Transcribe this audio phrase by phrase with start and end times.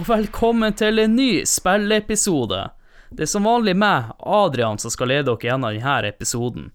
[0.00, 2.60] Og velkommen til en ny spilleepisode.
[3.10, 6.68] Det er som vanlig meg, Adrian, som skal lede dere gjennom denne episoden.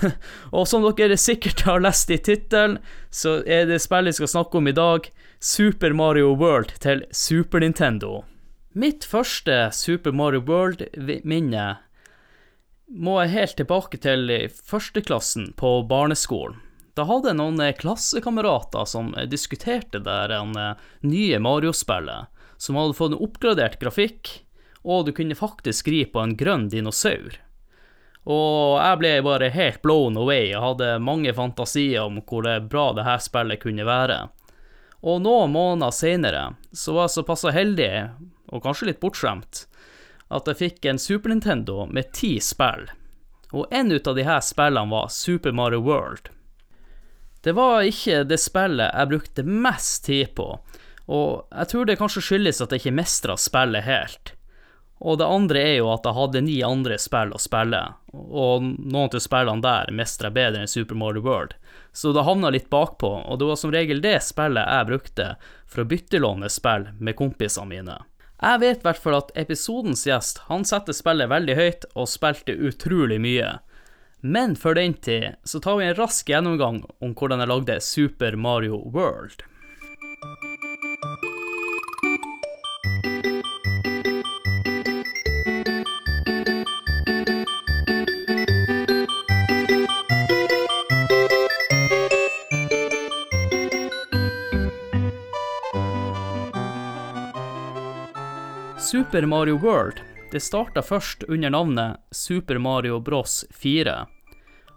[0.56, 2.78] og som dere sikkert har lest i tittelen,
[3.10, 5.08] så er det spillet vi skal snakke om i dag,
[5.40, 8.24] Super Mario World til Super Nintendo.
[8.76, 11.66] Mitt første Super Mario World-minne
[12.86, 14.30] må jeg helt tilbake til
[14.68, 16.60] førsteklassen på barneskolen.
[16.96, 20.54] Da hadde jeg noen klassekamerater som diskuterte det en
[21.04, 24.30] nye Mario-spillet, som hadde fått en oppgradert grafikk,
[24.80, 27.36] og du kunne faktisk ri på en grønn dinosaur.
[28.26, 32.88] Og jeg ble bare helt blown away, og hadde mange fantasier om hvor det bra
[32.96, 34.18] det her spillet kunne være.
[35.06, 37.90] Og noen måneder senere så var jeg såpass heldig,
[38.50, 39.66] og kanskje litt bortskjemt,
[40.34, 42.88] at jeg fikk en Super Nintendo med ti spill.
[43.54, 46.32] Og en ut av de her spillene var Super Mario World.
[47.46, 50.48] Det var ikke det spillet jeg brukte mest tid på,
[51.06, 54.35] og jeg tror det kanskje skyldes at jeg ikke mestra spillet helt.
[54.98, 57.82] Og det andre er jo at jeg hadde ni andre spill å spille,
[58.16, 61.52] og noen av spillene der mestra bedre enn Super Mario World,
[61.92, 65.26] så det havna litt bakpå, og det var som regel det spillet jeg brukte
[65.68, 67.98] for å byttelåne spill med kompisene mine.
[68.40, 72.56] Jeg vet i hvert fall at episodens gjest han setter spillet veldig høyt og spilte
[72.56, 73.54] utrolig mye.
[74.20, 78.36] Men før den tid så tar vi en rask gjennomgang om hvordan jeg lagde Super
[78.36, 79.44] Mario World.
[98.86, 100.00] Super Mario World
[100.30, 104.06] det starta først under navnet Super Mario Bros 4,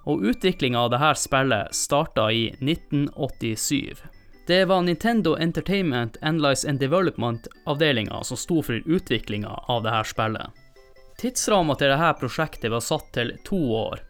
[0.09, 4.01] og utviklinga av dette spillet starta i 1987.
[4.47, 10.57] Det var Nintendo Entertainment Analyze and Development-avdelinga som sto for utviklinga av dette spillet.
[11.22, 14.01] Tidsramma til dette prosjektet var satt til to år.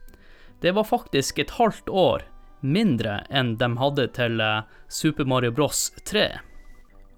[0.61, 2.23] Det var faktisk et halvt år
[2.61, 4.45] mindre enn de hadde til
[4.87, 6.29] Super Mario Bros 3.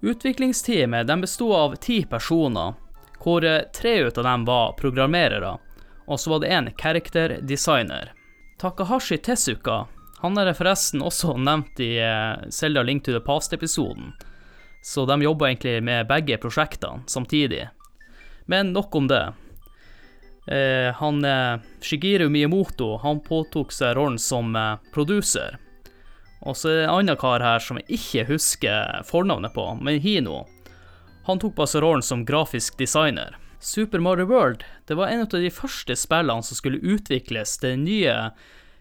[0.02, 2.74] Utviklingsteamet bestod av ti personer,
[3.22, 5.52] hvor tre av dem var programmerere,
[6.06, 8.10] og så var det en character designer.
[8.58, 9.84] Takahashi Tezuka
[10.22, 11.92] han er forresten også nevnt i
[12.50, 14.10] Selda Link to the Past-episoden,
[14.82, 17.68] så de jobba egentlig med begge prosjektene samtidig.
[18.50, 19.24] Men nok om det.
[20.50, 21.26] Eh, han
[21.80, 24.50] Shigeru Miyamoto han påtok seg rollen som
[24.94, 25.58] producer.
[26.42, 30.00] Og så er det en annen kar her som jeg ikke husker fornavnet på, men
[30.02, 30.42] Hino.
[31.28, 33.36] Han tok på seg rollen som grafisk designer.
[33.62, 37.84] Super Mario World det var en av de første spillene som skulle utvikles til den
[37.86, 38.16] nye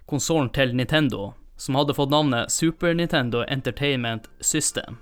[0.09, 4.97] konsollen til Nintendo, som hadde fått navnet Super Nintendo Entertainment System.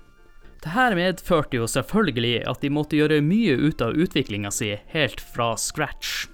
[0.60, 5.54] Dette medførte jo selvfølgelig at de måtte gjøre mye ut av utviklinga si helt fra
[5.56, 6.28] scratch.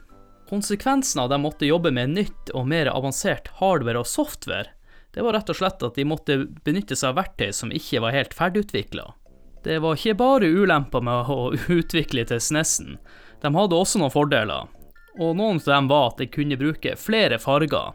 [0.50, 4.74] Konsekvensen av at de måtte jobbe med nytt og mer avansert hardware og software,
[5.16, 6.34] det var rett og slett at de måtte
[6.66, 9.06] benytte seg av verktøy som ikke var helt ferdigutvikla.
[9.64, 12.98] Det var ikke bare ulemper med å utvikle til SNES-en,
[13.40, 14.66] de hadde også noen fordeler,
[15.16, 17.94] og noen av dem var at de kunne bruke flere farger,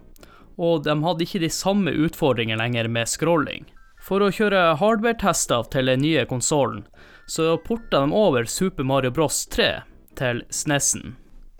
[0.57, 3.67] og de hadde ikke de samme utfordringene lenger med scrolling.
[4.01, 6.87] For å kjøre hardware-tester til den nye konsollen,
[7.29, 9.69] så porta de over Super Mario Bros 3
[10.17, 11.13] til SNES-en.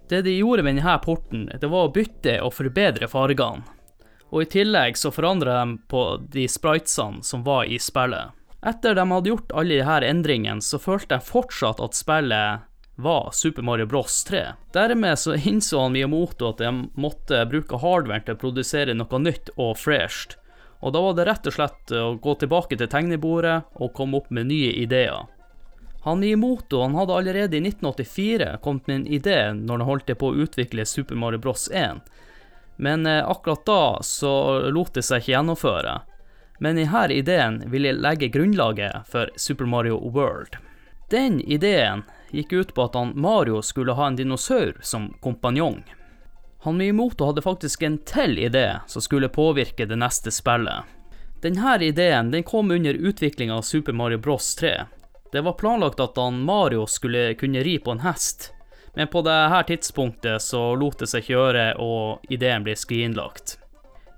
[0.10, 3.62] Det de gjorde med denne porten, det var å bytte og forbedre fargene,
[4.32, 8.32] og i tillegg så forandra de på de spritesene som var i spillet.
[8.62, 12.68] Etter de hadde gjort alle disse endringene, så følte de fortsatt at spillet
[13.02, 14.44] var Super Mario Bros 3.
[14.74, 19.52] Dermed så innså han Miyamoto at de måtte bruke hardware til å produsere noe nytt
[19.58, 20.38] og fresht,
[20.82, 24.32] og da var det rett og slett å gå tilbake til tegnebordet og komme opp
[24.34, 25.26] med nye ideer.
[26.06, 30.32] Han Miyamoto han hadde allerede i 1984 kommet med en idé når han holdt på
[30.32, 32.02] å utvikle Super Mario Bros 1,
[32.78, 34.34] men akkurat da så
[34.70, 36.00] lot det seg ikke gjennomføre.
[36.62, 40.58] Men denne ideen ville legge grunnlaget for Super Mario World.
[41.10, 45.84] Den ideen gikk ut på at han Mario skulle ha en dinosaur som kompanjong.
[46.64, 50.86] Han Miyamoto hadde faktisk en til idé som skulle påvirke det neste spillet.
[51.42, 54.76] Denne ideen den kom under utviklinga av Super Mario Bros 3.
[55.32, 58.52] Det var planlagt at han Mario skulle kunne ri på en hest,
[58.96, 63.58] men på dette tidspunktet så lot det seg ikke gjøre, og ideen ble skrinlagt.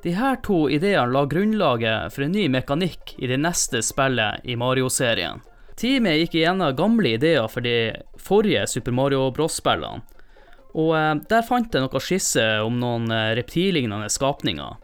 [0.04, 5.40] Her to ideene la grunnlaget for en ny mekanikk i det neste spillet i Mario-serien.
[5.80, 10.04] Teamet gikk igjennom gamle ideer for de forrige Super Mario Bros-spillene,
[10.74, 14.80] og eh, der fant jeg noen skisser om noen eh, reptillignende skapninger.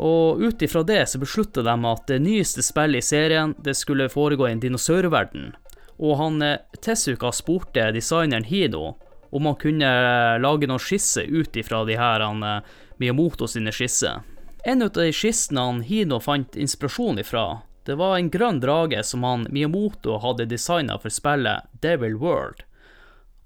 [0.00, 4.08] Og ut ifra det så beslutta de at det nyeste spillet i serien det skulle
[4.08, 5.50] foregå i en dinosaurverden.
[6.00, 8.96] Og han eh, Tezuka spurte designeren Hino
[9.30, 9.90] om han kunne
[10.42, 12.42] lage noen skisser ut ifra de her han,
[12.98, 14.24] Miyamoto sine skisser.
[14.66, 19.22] En av de skissene han Hino fant inspirasjon ifra, det var en grønn drage som
[19.22, 22.64] han Miyamoto hadde designa for spillet Devil World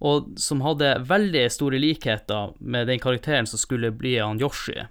[0.05, 4.85] og som hadde veldig store likheter med den karakteren som skulle bli han Yoshi.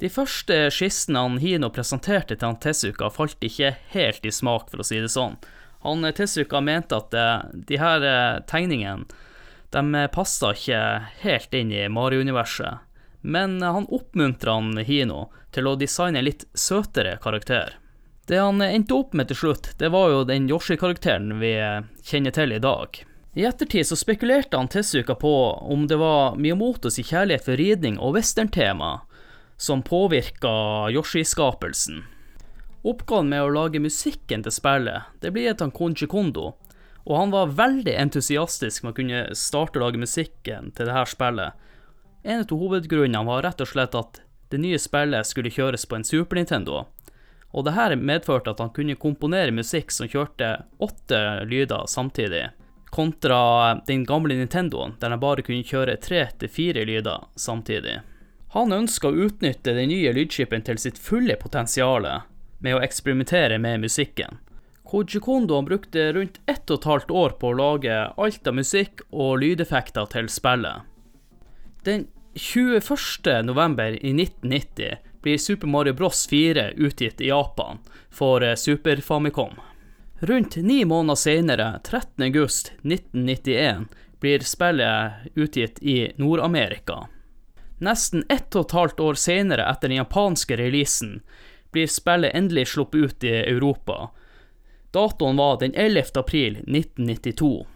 [0.00, 4.82] De første skissene han Hino presenterte til han Tezuka, falt ikke helt i smak, for
[4.82, 5.36] å si det sånn.
[5.84, 9.04] Han Tezuka mente at eh, de her eh, tegningene
[9.74, 10.80] de passa ikke
[11.24, 12.84] helt inn i Mario-universet,
[13.26, 17.74] men han oppmuntra han Hino til å designe en litt søtere karakter.
[18.30, 21.56] Det han endte opp med til slutt, det var jo den Yoshi-karakteren vi
[22.06, 23.02] kjenner til i dag.
[23.34, 25.34] I ettertid så spekulerte han Tezuka på
[25.66, 29.00] om det var Miyamotos kjærlighet for ridning og westerntema
[29.56, 30.54] som påvirka
[30.94, 32.04] Yoshi-skapelsen.
[32.84, 36.52] Oppgaven med å lage musikken til spillet det ble gitt Konji Kondo,
[37.04, 41.52] og han var veldig entusiastisk med å kunne starte å lage musikken til dette spillet.
[42.24, 44.20] En av hovedgrunnene var rett og slett at
[44.52, 46.84] det nye spillet skulle kjøres på en Super Nintendo,
[47.52, 52.48] og dette medførte at han kunne komponere musikk som kjørte åtte lyder samtidig
[52.94, 57.96] kontra den gamle Nintendoen, der han bare kunne kjøre tre til fire lyder samtidig.
[58.54, 62.06] Han ønska å utnytte den nye lydskipen til sitt fulle potensial
[62.64, 64.40] med å eksperimentere med musikken.
[64.84, 69.00] Koji Kondo brukte rundt ett og et halvt år på å lage alt av musikk
[69.10, 70.84] og lydeffekter til spillet.
[71.84, 73.44] Den 21.
[73.44, 77.78] november i 1990 blir Super Mario Bros 4 utgitt i Japan
[78.10, 79.54] for Super Famicom.
[80.20, 83.84] Rundt ni måneder senere, 13.8.1991,
[84.20, 87.08] blir spillet utgitt i Nord-Amerika.
[87.78, 91.20] Nesten ett og et halvt år senere etter den japanske releasen
[91.74, 94.10] blir spillet endelig sluppet ut i Europa.
[94.94, 96.04] Datoen var den 11.
[96.14, 97.66] april 1992.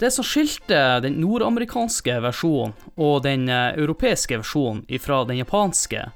[0.00, 6.08] Det som skilte den nordamerikanske versjonen og den eh, europeiske versjonen fra den japanske,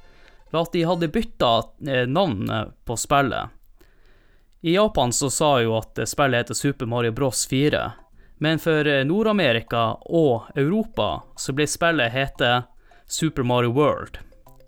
[0.50, 1.52] var at de hadde bytta
[1.86, 2.50] eh, navn
[2.84, 3.54] på spillet.
[4.66, 7.84] I Japan så sa jo at spillet heter Super Mario Bros 4,
[8.42, 12.64] men for eh, Nord-Amerika og Europa så ble spillet hete
[13.06, 14.18] Super Mario World,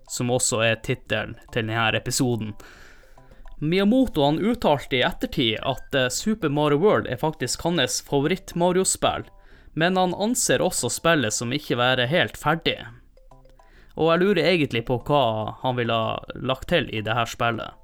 [0.09, 2.53] som også er tittelen til denne episoden.
[3.59, 9.27] Miyamoto han uttalte i ettertid at eh, Super Mario World er faktisk hans favoritt-Mario-spill,
[9.75, 12.77] men han anser også spillet som ikke være helt ferdig.
[13.99, 17.75] Og jeg lurer egentlig på hva han ville ha lagt til i dette spillet.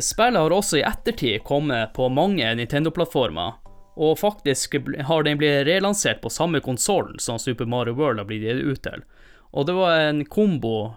[0.00, 3.60] Spillet har også i ettertid kommet på mange Nintendo-plattformer,
[4.00, 8.48] og faktisk har den blitt relansert på samme konsoll som Super Mario World har blitt
[8.48, 9.04] gitt ut til.
[9.52, 10.94] Og det var en kombo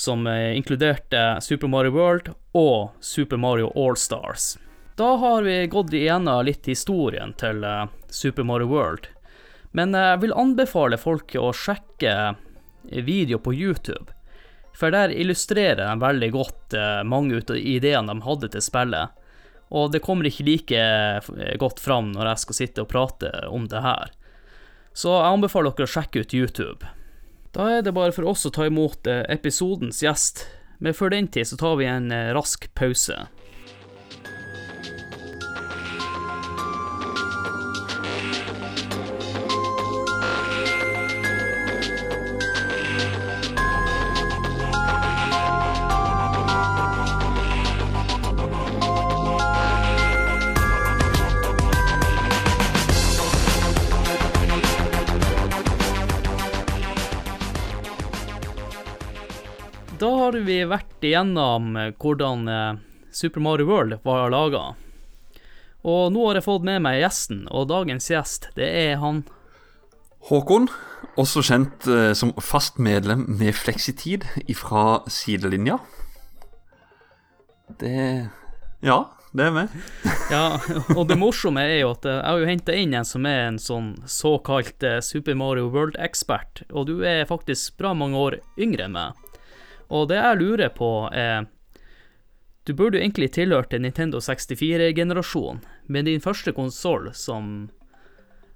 [0.00, 4.54] som eh, inkluderte Super Mario World og Super Mario All-Stars.
[4.96, 9.10] Da har vi gått igjennom litt historien til eh, Super Mario World,
[9.76, 12.34] men jeg vil anbefale folk å sjekke
[13.04, 14.10] video på YouTube
[14.80, 19.16] for der illustrerer de veldig godt eh, mange av ideene de hadde til spillet.
[19.70, 23.68] Og det kommer ikke like eh, godt fram når jeg skal sitte og prate om
[23.70, 24.14] det her.
[24.96, 26.88] Så jeg anbefaler dere å sjekke ut YouTube.
[27.56, 30.44] Da er det bare for oss å ta imot eh, episodens gjest,
[30.78, 33.16] men før den tid så tar vi en rask pause.
[60.30, 62.78] Har vi vært igjennom hvordan eh,
[63.10, 64.62] Super Mario World var laga.
[65.82, 69.24] Og nå har jeg fått med meg gjesten, og dagens gjest, det er han
[70.28, 70.68] Håkon,
[71.18, 74.26] også kjent eh, som fast medlem med fleksitid
[74.60, 75.80] fra sidelinja.
[77.80, 78.28] Det
[78.84, 78.98] Ja,
[79.32, 79.74] det er meg.
[80.30, 80.60] ja,
[80.94, 83.58] og det morsomme er jo at jeg har jo henta inn en som er en
[83.58, 88.94] sånn såkalt eh, Super Mario World-ekspert, og du er faktisk bra mange år yngre enn
[89.00, 89.26] meg.
[89.90, 91.48] Og det jeg lurer på, er
[92.66, 97.70] Du burde jo egentlig tilhørt en Nintendo 64-generasjon, men din første konsoll, som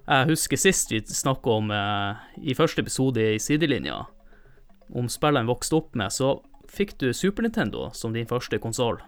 [0.04, 4.02] jeg husker sist vi snakka om eh, i første episode i Sidelinja,
[4.92, 6.36] om spillene vokste opp med, så
[6.68, 9.00] fikk du Super Nintendo som din første konsoll?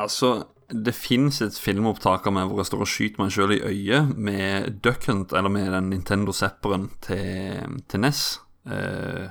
[0.00, 3.62] Altså, det fins et filmopptak av meg hvor jeg står og skyter meg sjøl i
[3.68, 8.22] øyet med Duck Hunt, eller med den Nintendo Zapperen til, til NES.
[8.66, 9.28] Eh,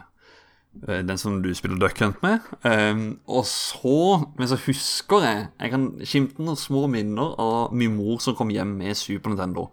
[0.84, 2.44] den som du spiller Duck Hunt med.
[2.62, 7.96] Um, og så Men så husker jeg Jeg kan skimte noen små minner av min
[7.96, 9.70] mor som kom hjem med Super Nintendo.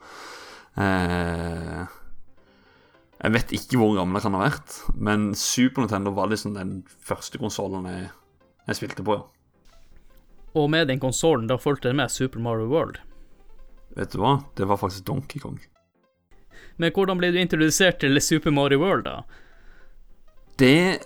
[0.79, 1.85] Uh,
[3.23, 6.81] jeg vet ikke hvor gammel jeg kan ha vært, men Super Nintendo var liksom den
[7.07, 8.09] første konsollen jeg,
[8.67, 9.21] jeg spilte på.
[9.21, 9.29] ja.
[10.59, 12.99] Og med den konsollen, da fulgte det med Super Mario World.
[13.97, 14.41] Vet du hva?
[14.57, 15.61] Det var faktisk Donkey Kong.
[16.77, 19.23] Men hvordan ble du introdusert til Super Mario World, da?
[20.59, 21.01] Det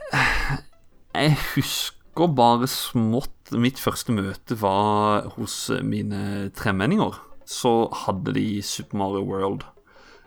[1.14, 7.14] Jeg husker bare smått Mitt første møte var hos mine tremenninger.
[7.46, 9.62] Så hadde de Super Mario World.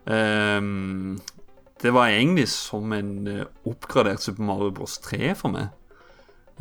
[0.08, 1.20] Um,
[1.84, 5.76] det var egentlig som en eh, oppgradert Super Mario Bros 3 for meg.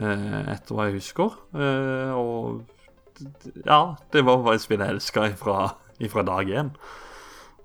[0.03, 1.39] Uh, etter hva jeg husker.
[1.55, 6.75] Uh, og ja, det var bare et spill jeg elska ifra, ifra dag én.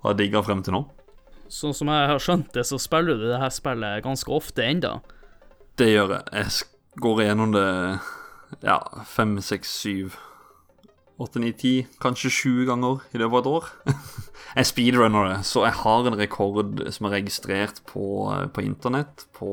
[0.04, 0.84] Og har digga frem til nå.
[1.52, 4.98] Sånn som jeg har skjønt det, så spiller du det her spillet ganske ofte enda.
[5.78, 6.24] Det gjør jeg.
[6.38, 7.68] Jeg går gjennom det
[8.62, 8.78] ja,
[9.10, 10.16] fem, seks, syv,
[11.20, 13.70] åtte, ni, ti, kanskje sju ganger i løpet av et år.
[14.58, 18.06] jeg speedrunner det, så jeg har en rekord som er registrert på,
[18.54, 19.52] på internett på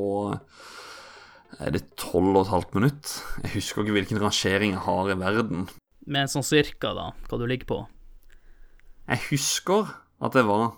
[1.60, 3.16] er det tolv og et halvt minutt.
[3.44, 5.66] Jeg husker ikke hvilken rangering jeg har i verden.
[6.08, 7.80] Men sånn cirka, da, hva du ligger på.
[9.10, 10.72] Jeg husker at det var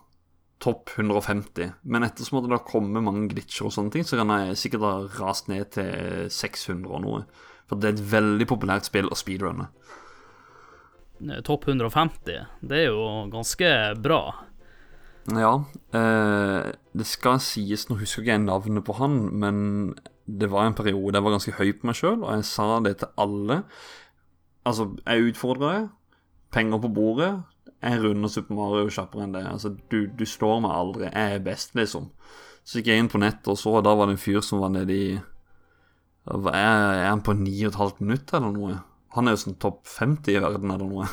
[0.65, 4.57] topp 150, men ettersom det har kommet mange glitcher og sånne ting, så kan jeg
[4.63, 7.27] sikkert ha rast ned til 600 og noe.
[7.69, 9.69] For det er et veldig populært spill å speedrunne.
[11.21, 14.23] Eh, Topp 150, det er jo ganske bra.
[15.33, 15.55] Ja,
[15.97, 19.95] eh, det skal sies, nå husker ikke jeg navnet på han, men
[20.25, 22.99] det var en periode jeg var ganske høy på meg sjøl, og jeg sa det
[23.01, 23.63] til alle.
[24.65, 25.89] Altså, jeg utfordra deg.
[26.55, 27.33] Penger på bordet.
[27.85, 29.45] Jeg runder Super Mario kjappere enn det.
[29.45, 31.09] Altså, du, du slår meg aldri.
[31.11, 32.09] Jeg er best, liksom.
[32.65, 34.63] Så gikk jeg inn på nettet og så, og da var det en fyr som
[34.65, 35.09] var nede i
[36.33, 38.79] Er er han på 9,5 minutter eller noe?
[39.15, 41.09] Han er jo sånn topp 50 i verden eller noe.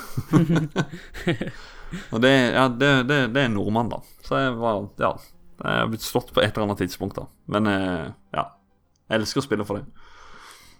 [2.15, 3.99] Og det, ja, det, det, det er nordmann, da.
[4.25, 5.13] Så jeg var Ja.
[5.61, 7.27] Jeg har blitt slått på et eller annet tidspunkt, da.
[7.51, 8.45] Men eh, ja.
[9.11, 10.07] Jeg elsker å spille for det.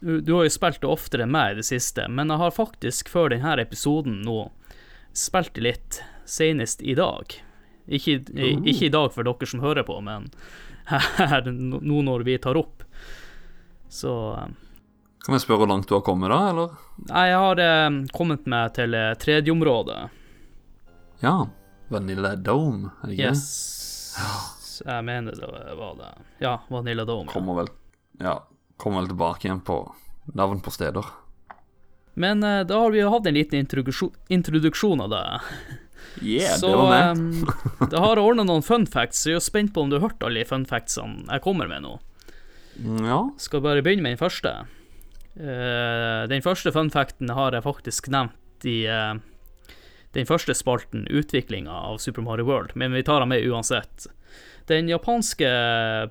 [0.02, 2.56] Du, du har jo spilt det oftere enn meg i det siste, men jeg har
[2.56, 4.48] faktisk før denne episoden nå
[5.14, 7.34] spilt det litt, senest i dag.
[7.92, 10.30] Ikke, i, ikke i dag for dere som hører på, men
[11.18, 12.86] her nå når vi tar opp.
[13.92, 14.52] Så eh,
[15.26, 16.78] Kan jeg spørre hvor langt du har kommet, da, eller?
[17.10, 19.98] Jeg har eh, kommet meg til eh, tredje område.
[21.22, 21.36] Ja.
[21.92, 23.34] Vanilla Dome, er det ikke?
[23.34, 24.82] Yes.
[24.82, 26.14] Jeg mener det var det.
[26.42, 27.30] Ja, Vanilla Dome.
[27.32, 27.74] Kommer vel
[28.22, 28.40] Ja.
[28.82, 29.76] Kommer vel tilbake igjen på
[30.34, 31.06] navn på steder.
[32.14, 35.24] Men uh, da har vi jo hatt en liten introduksjon, introduksjon av det.
[36.22, 37.48] Yeah, så det var meg.
[37.48, 39.98] eh, det har ordna noen fun facts, så jeg er jo spent på om du
[39.98, 41.96] har hørt alle de fun factsene jeg kommer med nå.
[43.06, 43.24] Ja.
[43.40, 44.54] Skal bare begynne med den første.
[45.40, 49.16] Uh, den første fun facten har jeg faktisk nevnt i uh,
[50.12, 54.10] den første spalten, utviklinga av Super Mario World, men vi tar den med uansett.
[54.68, 55.48] Den japanske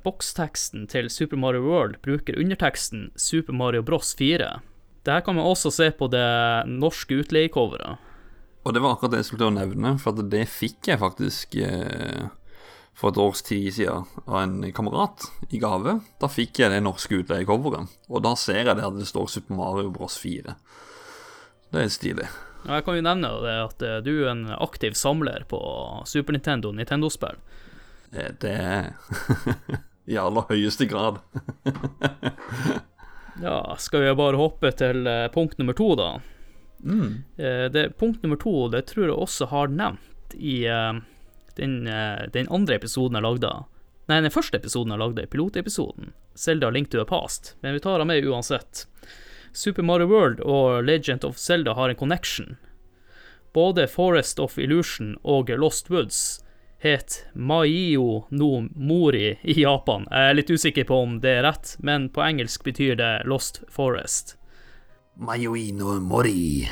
[0.04, 4.49] boksteksten til Super Mario World bruker underteksten Super Mario Bros 4.
[5.00, 6.26] Dette kan man også se på det
[6.69, 8.07] norske utleiecoveret.
[8.61, 12.26] Og det var akkurat det jeg skulle nevne, for at det fikk jeg faktisk eh,
[12.92, 15.97] for et års tid siden av en kamerat i gave.
[16.21, 19.57] Da fikk jeg det norske utleiecoveret, og da ser jeg det at det står Super
[19.57, 20.52] Mario Bros 4.
[21.73, 22.28] Det er stilig.
[22.66, 25.61] Ja, Jeg kan jo nevne det at eh, du er en aktiv samler på
[26.04, 27.40] Super Nintendo Nintendo-spill.
[28.12, 28.92] Det, det er
[30.11, 31.23] i aller høyeste grad.
[33.42, 36.11] Ja, skal vi bare hoppe til eh, punkt nummer to, da.
[36.80, 37.25] Mm.
[37.37, 41.00] det, punkt nummer to det tror jeg også har nevnt i eh,
[41.61, 43.52] den, eh, den andre episoden jeg lagde.
[44.11, 46.12] Nei, den første episoden jeg lagde, pilotepisoden.
[46.35, 47.54] Zelda Link to the Past.
[47.61, 48.87] Men vi tar den med uansett.
[49.52, 52.56] Super Mario World og Legend of Zelda har en connection.
[53.52, 56.40] Både Forest of Illusion og Lost Woods
[56.80, 60.06] het Maio no Mori i Japan.
[60.08, 63.60] Jeg er litt usikker på om det er rett, men på engelsk betyr det Lost
[63.72, 64.37] Forest.
[65.20, 66.64] Mayoino Mori.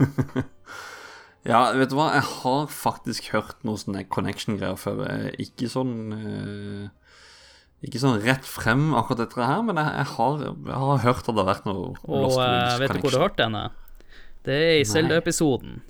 [1.50, 5.06] ja, vet du hva, jeg har faktisk hørt noe sånne connection-greier før.
[5.08, 6.88] Eh, Ikke sånn eh,
[7.86, 11.32] Ikke sånn rett frem akkurat dette her, men jeg, jeg, har, jeg har hørt at
[11.32, 12.74] det har vært noe Og Lost connection.
[12.74, 13.64] Og vet du hvor du har hørt denne?
[14.44, 14.84] Det er i.
[14.88, 15.80] Zelda-episoden.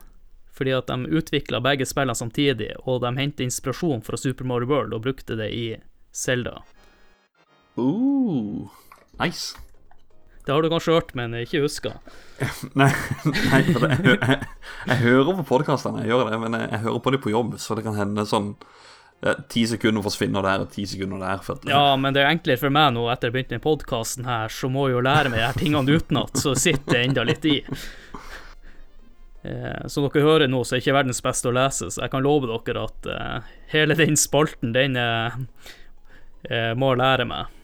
[0.61, 4.93] Fordi at de utvikla begge spillene samtidig, og de hentet inspirasjon fra Super Mario World
[4.93, 5.64] og brukte det i
[6.12, 6.59] Zelda.
[7.81, 8.69] Uh,
[9.23, 9.57] nice.
[10.45, 11.95] Det har du kanskje hørt, men ikke huska.
[12.81, 12.90] Nei,
[13.25, 14.47] nei for det, jeg, jeg,
[14.88, 17.57] jeg hører på podkastene, jeg gjør det, men jeg, jeg hører på dem på jobb,
[17.61, 18.55] så det kan hende sånn
[19.21, 21.43] Ti sekunder forsvinner der, og ti sekunder der.
[21.45, 24.49] For Ja, men det er enklere for meg nå etter jeg begynte med podkasten her,
[24.49, 27.45] så må jeg jo lære meg de her tingene utenat, så sitter det enda litt
[27.45, 27.59] i.
[29.42, 32.25] Eh, Som dere hører nå, så er ikke verdens beste å lese, så jeg kan
[32.25, 35.38] love dere at eh, hele den spalten, den eh,
[36.50, 37.56] eh, må jeg lære meg.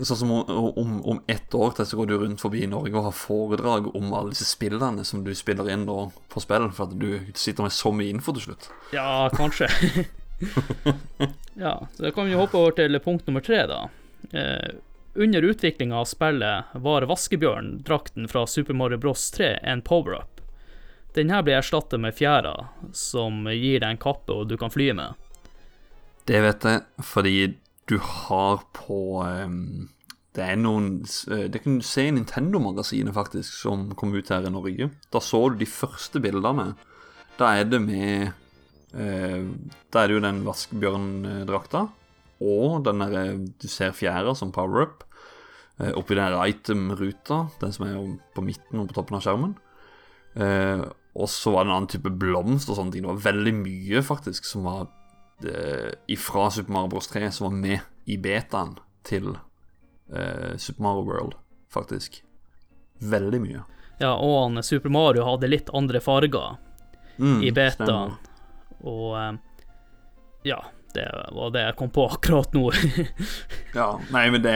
[0.00, 3.08] Sånn som om, om, om ett år til så går du rundt forbi Norge og
[3.08, 6.94] har foredrag om alle disse spillene som du spiller inn da på spill, for at
[6.98, 8.70] du sitter med så mye info til slutt.
[8.94, 9.68] Ja, kanskje.
[11.66, 13.82] ja, så da kan vi hoppe over til punkt nummer tre, da.
[14.32, 14.70] Eh,
[15.20, 20.39] under utviklinga av spillet var Vaskebjørn-drakten fra Super Mario Bros 3 en power-up.
[21.16, 22.54] Den her blir erstattet med fjæra,
[22.96, 25.18] som gir deg en kappe og du kan fly med.
[26.28, 27.38] Det vet jeg, fordi
[27.90, 29.88] du har på um,
[30.36, 31.00] Det er noen
[31.32, 34.90] eh, Det kan du se i Nintendo-magasinet, faktisk, som kom ut her i Norge.
[35.10, 36.74] Da så du de første bildene.
[37.40, 38.30] Da er det med
[38.94, 39.48] uh,
[39.90, 41.88] Da er det jo den vaskebjørndrakta,
[42.40, 45.02] og den der Du ser fjæra som power-up.
[45.80, 48.00] Eh, oppi den item-ruta, den som er
[48.36, 49.54] på midten og på toppen av skjermen.
[50.36, 50.82] Eh,
[51.20, 53.04] og så var det en annen type blomst og sånne ting.
[53.04, 54.86] Det var veldig mye, faktisk, som var
[55.44, 58.74] eh, ifra Super Mario Bros 3 som var med i betaen
[59.06, 59.34] til
[60.12, 61.36] eh, Super Mario World,
[61.72, 62.22] faktisk.
[63.00, 63.62] Veldig mye.
[64.00, 66.56] Ja, og Super Mario hadde litt andre farger
[67.20, 68.14] Mm, i betaen.
[68.88, 69.34] Og eh,
[70.48, 70.56] ja,
[70.94, 71.02] det
[71.36, 72.70] var det jeg kom på akkurat nå.
[73.76, 74.54] Ja, nei, men det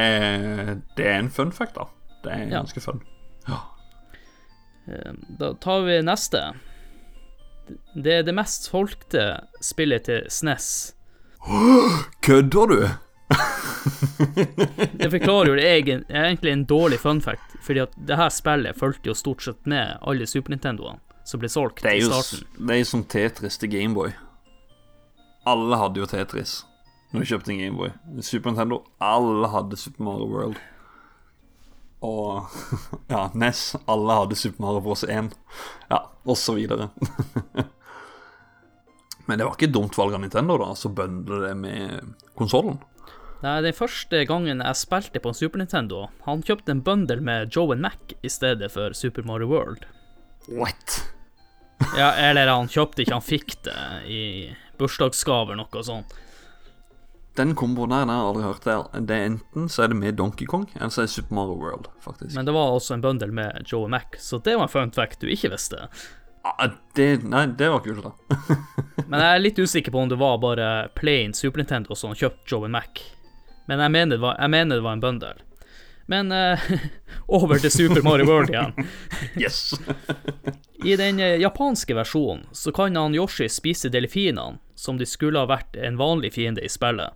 [0.96, 1.84] det er en fun fact, da.
[2.24, 2.62] Det er Ja.
[2.62, 3.02] ganske fun.
[3.46, 3.58] Ja.
[4.88, 6.42] Eh, Da tar vi neste.
[7.96, 9.22] Det er det mest solgte
[9.64, 10.94] spillet til SNES.
[12.20, 12.78] Kødder du?
[14.98, 18.76] Det forklarer jo det egen, egentlig en dårlig fun fact, fordi at det her spillet
[18.78, 22.44] fulgte jo stort sett med alle Super Nintendoene som ble solgt Det i starten.
[22.68, 24.10] det er jo som Tetris til Gameboy.
[25.48, 26.64] Alle hadde jo Tetris
[27.14, 27.90] når de kjøpte en Gameboy.
[28.20, 30.56] Super Nintendo, alle hadde Super Mario World.
[32.04, 32.56] Og
[33.12, 35.32] ja, NES, alle hadde Super Mario Bros 1.
[35.90, 36.90] Ja, og så videre.
[39.26, 42.76] Men det var ikke et dumt valg av Nintendo, da, så bøndle det med konsollen.
[43.44, 47.52] Nei, den første gangen jeg spilte på en Super Nintendo, han kjøpte en bundle med
[47.52, 49.84] Joe and Mac i stedet for Super Mario World.
[50.48, 51.00] What?
[51.96, 54.22] Ja, eller han kjøpte ikke, han fikk det i
[54.80, 56.12] bursdagsgave eller noe sånt.
[57.36, 58.64] Den komboen der, den har jeg aldri hørt.
[58.64, 61.10] Det er- Det er Enten så er det med Donkey Kong, eller så er det
[61.10, 62.34] Super Mario World, faktisk.
[62.36, 65.20] Men det var også en bundle med Joe Mac, så det var en fun fact
[65.20, 65.88] du ikke visste.
[66.44, 68.36] Ah, det, nei, det var kult, da.
[69.08, 72.46] Men jeg er litt usikker på om det var bare plain Super Nintendo som kjøpte
[72.52, 73.00] Joe Mac.
[73.66, 75.34] Men jeg mener det var, jeg mener det var en bundle.
[76.06, 76.60] Men uh,
[77.28, 78.74] over til Super Mario World igjen.
[79.40, 79.72] Yes!
[80.84, 85.46] I den eh, japanske versjonen så kan han Yoshi spise delfinene, som de skulle ha
[85.48, 87.14] vært en vanlig fiende i spillet.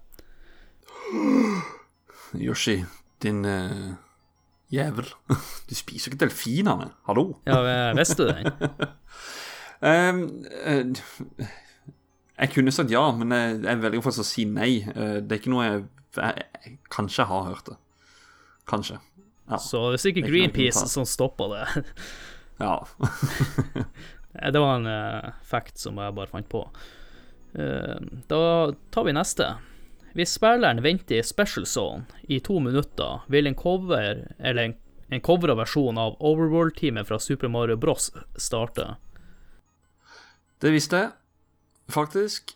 [2.46, 2.84] Yoshi,
[3.22, 3.94] din uh,
[4.72, 5.08] jævel.
[5.68, 6.90] Du spiser ikke delfinene.
[7.06, 7.38] Hallo?
[7.46, 8.52] Ja, visste du det?
[9.82, 10.22] um,
[10.68, 11.48] uh,
[12.38, 14.72] jeg kunne sagt ja, men jeg, jeg velger faktisk å si nei.
[14.94, 15.84] Uh, det er ikke noe jeg,
[16.16, 17.78] jeg, jeg Kanskje har hørt det.
[18.68, 19.00] Kanskje.
[19.48, 19.58] Ja.
[19.62, 21.84] Så det er sikkert er ikke Greenpeace som stopper det.
[22.66, 22.76] ja.
[24.38, 26.62] Det var en uh, fact som jeg bare fant på.
[27.56, 27.96] Uh,
[28.28, 28.40] da
[28.94, 29.48] tar vi neste.
[30.18, 34.72] Hvis spilleren venter i special zone i to minutter, vil en cover, eller en,
[35.14, 38.96] en covra versjon av Overworld-teamet fra Super Mario Bros starte.
[40.58, 41.12] Det visste jeg,
[41.94, 42.50] faktisk.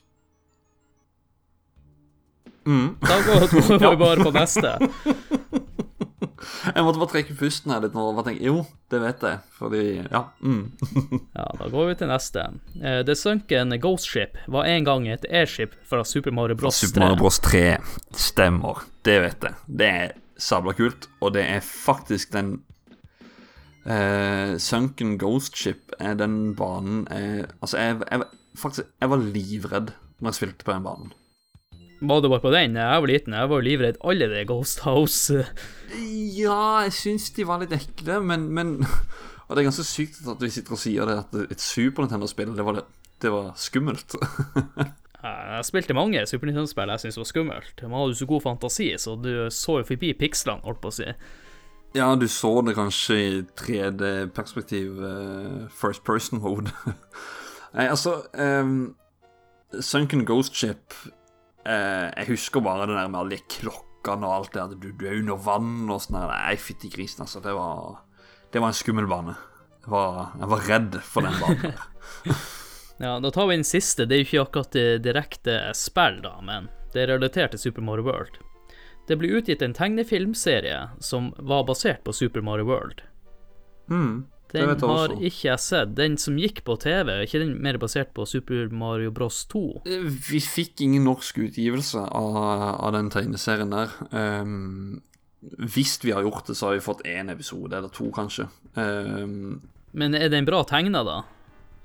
[2.67, 2.97] Mm.
[2.99, 3.47] Da går,
[3.79, 4.75] vi bare på neste.
[6.75, 9.43] Jeg måtte bare trekke pusten her litt nå og tenke jo, det vet jeg.
[9.59, 10.25] Fordi Ja.
[10.43, 10.65] Mm.
[11.39, 12.47] Ja, da går vi til neste.
[12.75, 16.81] Det The Sunken Ghost Ship var en gang et airship fra Super Mario Bros.
[16.81, 16.89] 3.
[16.89, 17.65] Super Mario Bros 3
[18.17, 18.85] stemmer.
[19.07, 19.59] Det vet jeg.
[19.67, 22.57] Det er sabla kult, og det er faktisk den
[23.87, 28.23] eh, Sunken Ghost Ship er den banen jeg Altså, jeg, jeg,
[28.59, 31.13] faktisk, jeg var livredd når jeg spilte på den banen.
[32.03, 32.75] Var du bare på den?
[32.75, 35.45] Jeg var liten, jeg var jo livredd alle de Ghost House.
[36.35, 38.81] Ja, jeg syns de var litt ekle, men, men
[39.47, 42.57] Og det er ganske sykt at vi sitter og sier det at et Super Nintendo-spill,
[42.57, 42.85] det, var det,
[43.23, 44.17] det var skummelt.
[45.23, 47.83] Jeg spilte mange Super Nintendo-spill jeg syntes var skummelt.
[47.85, 50.97] Man hadde jo så god fantasi, så du så jo forbi pikslene, holdt på å
[50.97, 51.07] si.
[51.95, 53.29] Ja, du så det kanskje i
[53.61, 56.75] 3D-perspektiv, eh, first person mode.
[57.77, 58.97] Nei, altså um,
[59.79, 60.99] Sunken Ghost Ship
[61.67, 64.63] eh, Jeg husker bare det der med alle de klokkene og alt det.
[64.63, 66.19] at Du, du er under vann og sånn.
[66.27, 67.43] Nei, fytti grisen, altså.
[67.45, 68.03] Det var,
[68.53, 69.37] det var en skummel bane.
[69.83, 71.79] Jeg var, jeg var redd for den banen.
[73.03, 74.05] Ja, da tar vi den siste.
[74.07, 78.05] Det er jo ikke akkurat direkte spill, da, men det er relatert til Super Mario
[78.07, 78.37] World.
[79.09, 83.01] Det ble utgitt en tegnefilmserie som var basert på Super Mario World.
[83.91, 85.95] Mm, Den har ikke jeg sett.
[85.97, 89.63] Den som gikk på TV, er ikke den mer basert på Super Mario Bros 2?
[89.87, 92.37] Eh, Vi fikk ingen norsk utgivelse av,
[92.77, 93.95] av den tegneserien der.
[94.13, 95.01] Um,
[95.43, 98.47] hvis vi har gjort det, så har vi fått én episode, eller to, kanskje.
[98.77, 99.63] Um,
[99.93, 101.23] Men er den bra tegna, da?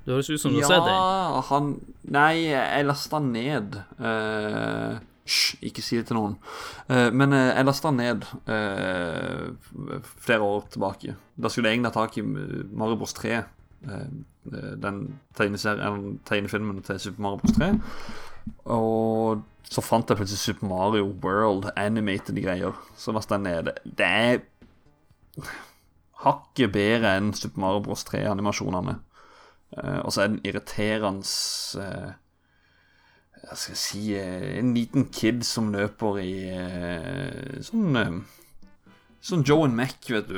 [0.08, 0.94] Det høres ut som du har sett den.
[0.96, 1.72] Ja, han
[2.08, 3.74] Nei, jeg lasta den ned.
[4.00, 6.38] Eh, Hysj, ikke si det til noen.
[6.88, 9.50] Eh, men eh, jeg lasta ned eh,
[10.24, 11.18] flere år tilbake.
[11.36, 13.34] Da skulle jeg egentlig ha tak i Mario Bros 3.
[13.36, 14.08] eh,
[14.80, 15.02] den
[15.36, 17.74] tegnefilmen til Super Mario Bros 3.
[18.72, 22.78] Og så fant jeg plutselig Super Mario World animated greier.
[22.96, 23.74] Så lasta jeg ned.
[23.84, 24.40] Det er
[26.24, 28.96] hakket bedre enn Super Mario Bros 3-animasjonene.
[29.76, 31.28] Eh, og så er den irriterende
[33.48, 38.18] Hva skal si eh, En liten kid som løper i eh, sånn eh,
[39.28, 40.38] Sånn Joe and Mac, vet du.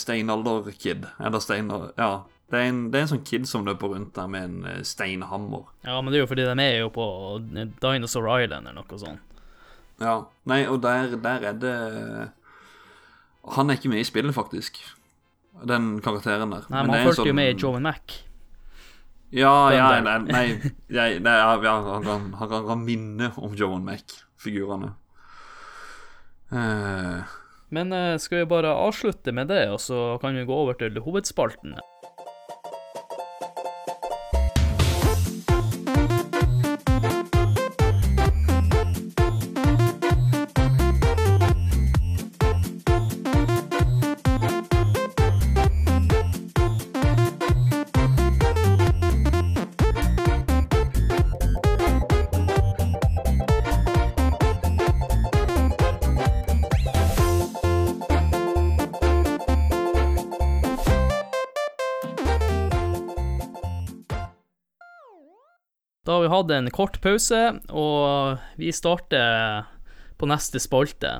[0.00, 1.04] Steinalder-kid.
[1.22, 1.90] Eller steiner...
[2.00, 2.24] Ja.
[2.48, 5.68] Det er, en, det er en sånn kid som løper rundt der med en steinhammer.
[5.84, 7.04] Ja, men det er jo fordi de er jo på
[7.44, 9.38] Dinosaur Island eller noe sånt.
[10.00, 10.14] Ja.
[10.50, 11.74] Nei, og der, der er det
[13.54, 14.80] Han er ikke med i spillet, faktisk.
[15.68, 16.66] Den karakteren der.
[16.72, 17.30] Nei, Men men han fulgte sånn...
[17.30, 18.18] jo med i Joe and Mac.
[19.30, 20.44] Ja, ja, nei, nei,
[20.88, 21.50] jeg, nei ja,
[21.84, 24.94] han, kan, han, kan, minne om Joan Mac-figurene.
[26.48, 27.34] Eh,
[27.68, 30.96] Men eh, skal vi bare avslutte med det, og så kan vi gå over til
[31.04, 31.76] hovedspalten?
[66.08, 69.66] Da har vi hatt en kort pause, og vi starter
[70.16, 71.10] på neste spalte.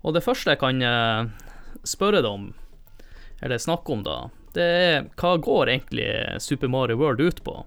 [0.00, 1.26] Og det første jeg kan eh,
[1.84, 2.46] spørre deg om,
[3.44, 4.14] eller snakke om da,
[4.56, 6.06] det er hva går egentlig
[6.40, 7.58] Super Mario World ut på?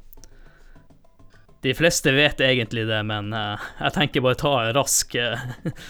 [1.61, 5.43] De fleste vet egentlig det, men eh, jeg tenker bare ta en rask eh,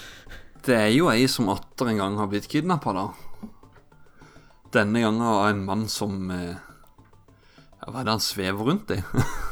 [0.67, 3.05] det er jo ei som atter en gang har blitt kidnappa, da.
[4.75, 8.99] Denne gangen av en mann som Hva er det han svever rundt i?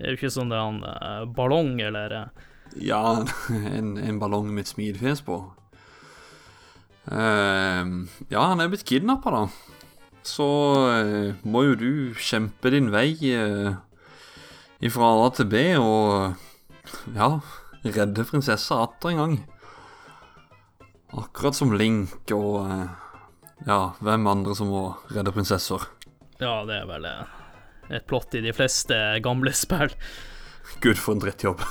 [0.00, 2.46] Det er jo ikke sånn det er en uh, ballong eller eh,
[2.88, 3.02] ja,
[3.76, 5.42] en, en ballong med et smilefjes på.
[7.10, 9.44] Uh, ja, han er blitt kidnappa, da.
[10.24, 10.46] Så
[10.92, 13.14] eh, må jo du kjempe din vei
[14.84, 16.36] ifra A til B og
[17.16, 17.30] ja,
[17.84, 19.34] redde prinsessa atter en gang.
[21.10, 22.86] Akkurat som Link og eh,
[23.66, 25.88] ja, hvem andre som må redde prinsesser.
[26.40, 27.39] Ja, det er vel eh,
[27.90, 29.92] et plott i de fleste gamle spill.
[30.80, 31.62] Gud, for en drittjobb.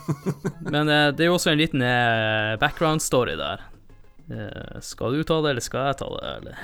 [0.74, 3.62] Men eh, det er jo også en liten eh, background story der.
[4.32, 6.32] Eh, skal du ta det, eller skal jeg ta det?
[6.36, 6.62] Eller?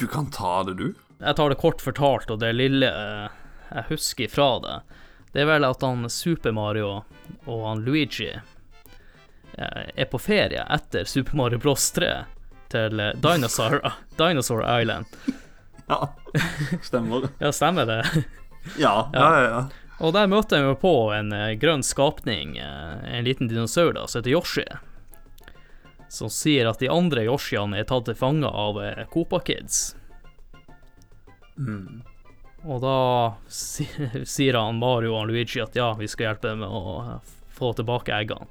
[0.00, 0.88] Du kan ta det, du.
[1.20, 2.90] Jeg tar det kort fortalt, og det lille
[3.74, 4.74] jeg husker fra det,
[5.34, 6.90] det er vel at han Super Mario
[7.50, 12.10] og han Luigi eh, er på ferie etter Super Mario Bros 3
[12.74, 13.80] til Dinosaur,
[14.20, 15.10] Dinosaur Island.
[15.86, 16.14] Ja,
[16.82, 17.28] stemmer.
[17.38, 18.02] Ja, stemmer det?
[18.78, 19.48] Ja, ja, ja.
[19.48, 19.64] ja.
[20.02, 24.22] Og der møter vi på en eh, grønn skapning, eh, en liten dinosaur da, som
[24.22, 24.64] heter Yoshi.
[26.08, 28.80] Som sier at de andre Yoshiene er tatt til fange av
[29.12, 29.94] Copa Kids.
[29.94, 30.00] Kids.
[32.64, 32.98] Og da
[34.34, 37.74] sier han Mario og Luigi at ja, vi skal hjelpe dem med å eh, få
[37.76, 38.48] tilbake eggene.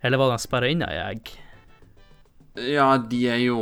[0.00, 1.32] Eller var det de sperra inne i egg?
[2.66, 3.58] Ja, de er jo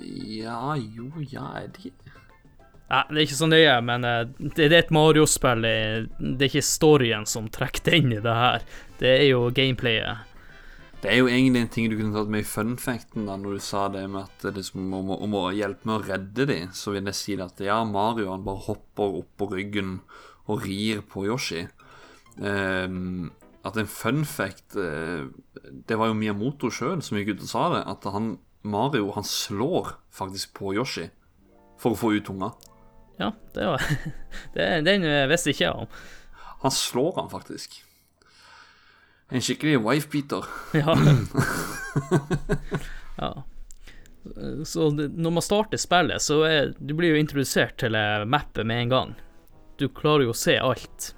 [0.00, 1.92] Ja, jo, ja, er de
[2.90, 5.62] Nei, det er ikke så nøye, men eh, det, er et Mario-spill.
[5.62, 8.64] Det er ikke storyen som trekker det inn i det her.
[8.98, 10.24] Det er jo gameplayet.
[11.00, 13.62] Det er jo egentlig en ting du kunne tatt med i funfacten, da, når du
[13.64, 16.92] sa det med at det som om, om å hjelpe med å redde dem, så
[16.96, 20.00] vil jeg si at ja, Mario han bare hopper opp på ryggen
[20.50, 21.62] og rir på Yoshi.
[22.42, 23.30] Um,
[23.64, 25.24] at en funfact eh,
[25.90, 29.24] Det var jo Miyamoto sjøl som gikk ut og sa det, at han Mario han
[29.26, 31.08] slår faktisk på Yoshi
[31.82, 32.52] for å få ut tunga.
[33.18, 33.82] Ja, det var
[34.54, 35.90] det, Den eh, visste ikke jeg om.
[36.62, 37.80] Han slår han faktisk.
[39.34, 40.46] En skikkelig wife-beater.
[40.78, 40.94] Ja.
[43.18, 43.32] ja.
[44.62, 48.84] Så når man starter spillet, så er du blir jo introdusert til eh, mappet med
[48.84, 49.16] en gang.
[49.80, 51.14] Du klarer jo å se alt.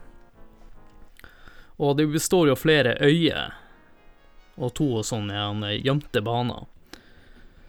[1.77, 3.59] Og det består jo av flere øyer
[4.59, 6.67] og to sånne eh, gjemte baner.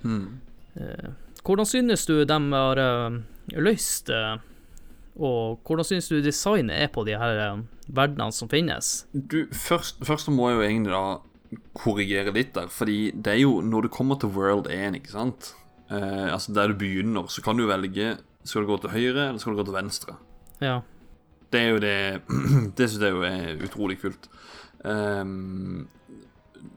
[0.03, 1.11] Eh,
[1.43, 3.19] hvordan synes du de har eh,
[3.55, 4.23] løst det,
[5.13, 9.05] og hvordan synes du designet er på de her verdenene som finnes?
[9.13, 11.05] Du, først, først må jeg jo egentlig da
[11.77, 15.53] korrigere litt der, fordi det er jo når du kommer til World 1, ikke sant
[15.91, 19.41] eh, Altså der du begynner, så kan du velge Skal du gå til høyre, eller
[19.41, 20.17] skal du gå til venstre?
[20.63, 20.79] Ja.
[21.53, 21.97] Det er jo det
[22.77, 24.29] Det syns jeg jo er utrolig kult.
[24.89, 25.85] Ehm,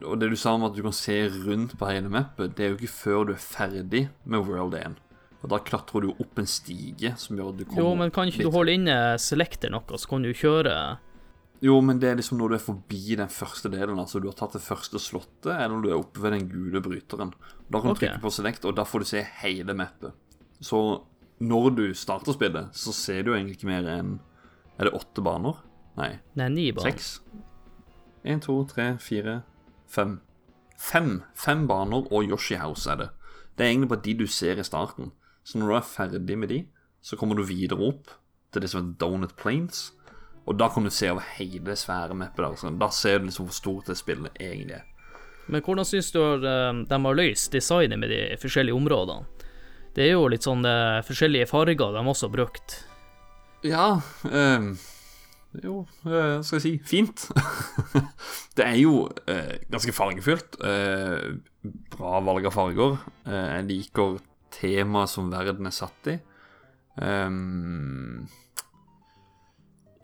[0.03, 2.71] og det du sa om at du kan se rundt på hele mappet, det er
[2.73, 4.97] jo ikke før du er ferdig med World 1.
[5.43, 8.27] Og da klatrer du opp en stige som gjør at du kommer Jo, men kan
[8.27, 10.73] ikke litt- du holde inne selekter noe, så kan du kjøre
[11.61, 13.97] Jo, men det er liksom når du er forbi den første delen.
[13.97, 16.81] Altså du har tatt det første slottet, eller når du er oppe ved den gule
[16.81, 17.31] bryteren.
[17.71, 18.07] Da kan du okay.
[18.11, 20.13] trykke på select, og da får du se hele mappet.
[20.61, 21.01] Så
[21.39, 24.19] når du starter spillet, så ser du egentlig ikke mer enn
[24.79, 25.55] Er det åtte baner?
[25.97, 26.91] Nei, Nei, ni baner.
[26.91, 27.21] seks?
[28.23, 29.41] Én, to, tre, fire,
[29.87, 30.19] fem.
[30.77, 33.09] Fem Fem baner og Yoshi House er det.
[33.57, 35.11] Det er egentlig bare de du ser i starten.
[35.43, 36.65] Så når du er ferdig med de,
[37.01, 38.11] så kommer du videre opp
[38.51, 39.91] til det som er Donut Plains.
[40.47, 42.55] Og da kan du se over hele det svære mappet der.
[42.55, 42.79] sånn.
[42.79, 44.85] da ser du liksom hvor stort det spillet egentlig er.
[45.47, 49.25] Men hvordan syns du eh, de har løst designet med de forskjellige områdene?
[49.95, 52.77] Det er jo litt sånn eh, forskjellige farger de også har brukt.
[53.65, 53.87] Ja
[54.29, 54.75] ehm,
[55.63, 57.27] Jo, hva skal jeg si fint.
[58.57, 60.59] det er jo eh, ganske fargefylt.
[60.61, 61.37] Eh,
[61.95, 62.97] bra valg av farger.
[63.25, 64.17] Eh, jeg liker
[64.53, 66.17] temaet som verden er satt i.
[67.01, 68.27] Ehm,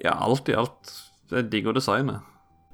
[0.02, 0.94] ja, alt i alt.
[1.32, 2.22] Jeg digger designet.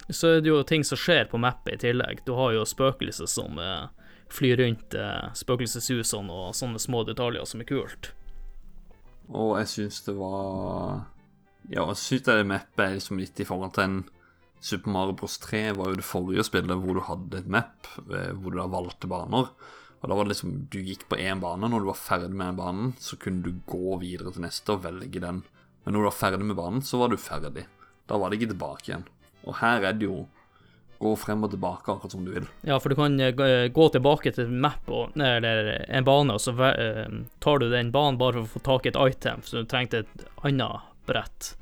[0.10, 2.24] Så er det jo ting som skjer på mappet i tillegg.
[2.26, 3.92] Du har jo spøkelser som eh,
[4.34, 8.12] flyr rundt eh, spøkelseshusene og sånne små detaljer som er kult.
[9.30, 11.06] Og jeg syns det var
[11.70, 14.00] Ja, jeg syns det mappet er liksom litt i forhold til en
[14.60, 18.32] Super Mario Bros 3 var jo det forrige spillet hvor du hadde et map eh,
[18.36, 19.52] hvor du da valgte baner.
[20.00, 21.68] Og da var det liksom Du gikk på én bane.
[21.70, 24.84] Når du var ferdig med den banen, så kunne du gå videre til neste og
[24.84, 25.42] velge den.
[25.86, 27.66] Men når du var ferdig med banen, så var du ferdig.
[28.08, 29.06] Da var det ikke tilbake igjen.
[29.48, 30.26] Og her er det jo
[31.00, 32.48] gå frem og tilbake akkurat som du vil.
[32.68, 36.36] Ja, for du kan eh, gå- gå tilbake til en map og, eller en bane,
[36.36, 37.06] og så eh,
[37.40, 40.02] tar du den banen bare for å få tak i et item, så du trengte
[40.04, 41.54] et annet brett.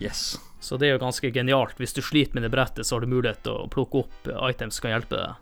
[0.00, 0.34] Yes.
[0.64, 1.76] Så det er jo ganske genialt.
[1.78, 4.38] Hvis du sliter med det brettet, så har du mulighet til å plukke opp eh,
[4.50, 5.40] items som kan hjelpe deg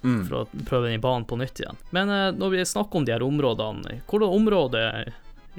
[0.00, 0.22] Mm.
[0.24, 1.76] for å prøve den i banen på nytt igjen.
[1.92, 4.80] Men eh, når vi snakker om de her områdene, hvilket område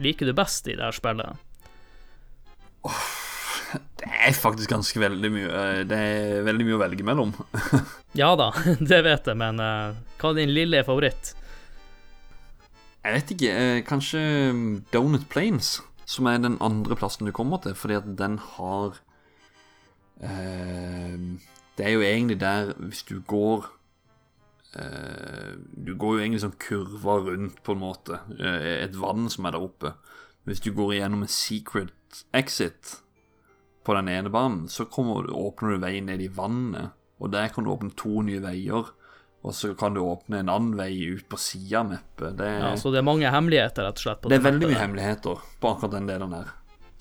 [0.02, 1.38] liker du best i det her spillet?
[4.02, 7.36] Det er faktisk ganske veldig mye eh, Det er veldig mye å velge mellom.
[8.18, 8.50] Ja da,
[8.92, 11.36] det vet jeg, men eh, hva er din lille favoritt?
[13.06, 15.78] Jeg vet ikke, eh, kanskje mm, Donut Plains,
[16.12, 19.00] som er den andre plassen du kommer til, fordi at den har
[20.20, 21.20] eh,
[21.78, 23.70] Det er jo egentlig der, hvis du går
[24.76, 28.20] eh, Du går jo egentlig sånn kurva rundt, på en måte.
[28.38, 29.94] Eh, et vann som er der oppe.
[30.44, 32.98] Hvis du går igjennom en secret exit
[33.86, 37.66] på den ene banen, så kommer, åpner du veien ned i vannet, og der kan
[37.66, 38.92] du åpne to nye veier.
[39.42, 42.36] Og så kan du åpne en annen vei ut på sida av mappet.
[42.38, 44.22] Det, Ja, så det er mange hemmeligheter, rett og slett.
[44.22, 46.52] på det er veldig mye hemmeligheter på akkurat den delen her.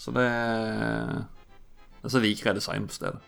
[0.00, 0.28] Så det
[2.08, 3.20] Så liker jeg design på stedet.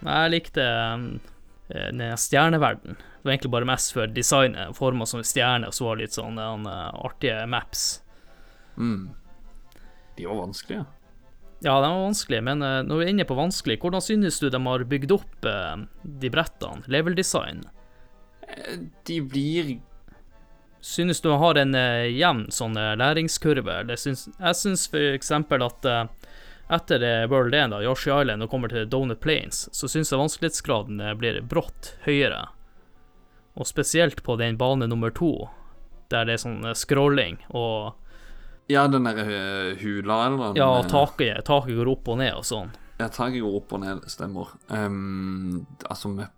[0.00, 1.20] Jeg likte um,
[1.68, 2.96] eh, den stjerneverden.
[2.96, 6.16] Det var egentlig bare mest for designet, forma som stjerne, og så var det litt
[6.16, 8.00] sånn den, artige maps.
[8.78, 9.10] Mm.
[10.16, 10.86] De var vanskelige.
[11.60, 14.48] Ja, de var vanskelige, men eh, når vi er inne på vanskelig, hvordan synes du
[14.48, 15.82] de har bygd opp eh,
[16.22, 16.86] de brettene?
[16.86, 17.64] Level design?
[19.06, 19.78] De blir
[20.80, 23.80] Synes du har en eh, jevn sånn eh, læringskurve?
[23.88, 26.04] Det syns, jeg syns eksempel at eh,
[26.70, 31.02] etter World 1, da, Yoshi Island, og kommer til Donut Plains, så syns jeg vanskelighetsgraden
[31.18, 32.44] blir brått høyere.
[33.58, 35.48] Og spesielt på den bane nummer to,
[36.12, 37.96] der det er sånn scrolling, og
[38.68, 40.52] Ja, den der eh, hula, eller?
[40.52, 42.70] den, ja, og taket, taket går opp og ned og sånn.
[43.00, 44.52] Ja, taket går opp og ned, stemmer.
[44.68, 46.28] Um, altså, med,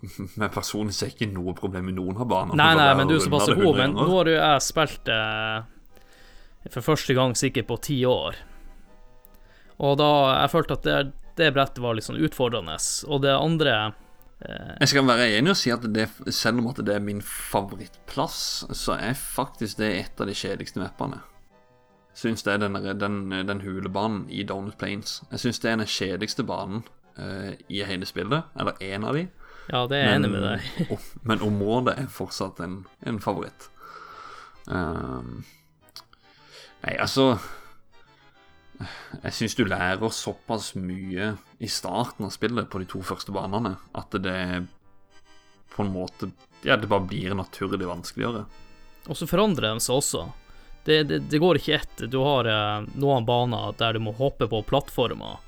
[0.40, 2.58] med personlig så er ikke noe problem med noen av banene.
[2.58, 5.60] Nei, nei, men du er såpass god, men nå har jo jeg spilt eh,
[6.72, 8.40] for første gang sikkert på ti år.
[9.84, 10.10] Og da
[10.42, 10.98] jeg følte at det,
[11.40, 12.78] det brettet var litt sånn utfordrende,
[13.08, 13.76] og det andre
[14.40, 17.22] eh, Jeg skal være enig og si at det, selv om at det er min
[17.24, 21.22] favorittplass, så er faktisk det et av de kjedeligste mappene.
[22.16, 25.18] Syns det er den, den, den hulebanen i Donut Plains.
[25.34, 26.86] Jeg syns det er den kjedeligste banen
[27.20, 28.48] eh, i hele spillet.
[28.56, 29.26] Eller én av de.
[29.70, 30.90] Ja, det er jeg enig med deg.
[30.94, 32.76] o- men området er fortsatt en,
[33.06, 33.68] en favoritt.
[34.66, 35.44] Um,
[36.82, 37.36] nei, altså
[39.22, 41.28] Jeg syns du lærer såpass mye
[41.62, 44.66] i starten av spillet på de to første banene at det
[45.72, 46.30] på en måte
[46.66, 48.44] Ja, det bare blir naturlig vanskeligere.
[49.06, 50.24] Og så forandrer de seg også.
[50.86, 52.04] Det, det, det går ikke ett.
[52.10, 55.38] Du har eh, noen baner der du må hoppe på plattformer.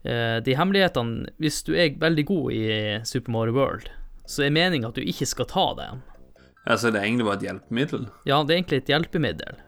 [0.04, 2.63] Eh, de hemmelighetene Hvis du er veldig god i
[3.06, 3.89] Super Mario World,
[4.26, 6.02] så er meningen at du ikke skal ta dem.
[6.67, 8.08] Altså, det er egentlig bare et hjelpemiddel.
[8.30, 9.60] Ja, det er egentlig et hjelpemiddel.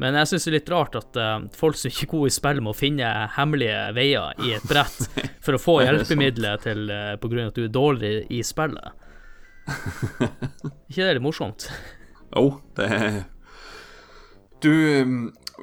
[0.00, 2.36] Men jeg syns det er litt rart at uh, folk som ikke er gode i
[2.36, 5.08] spill, må finne hemmelige veier i et brett
[5.44, 8.42] for å få Er hjelpemiddelet til uh, på grunn av at du er dårlig i
[8.44, 9.04] spillet.
[10.88, 11.68] ikke det er litt morsomt?
[12.26, 13.20] Jo, oh, det er
[14.62, 15.16] Du, um,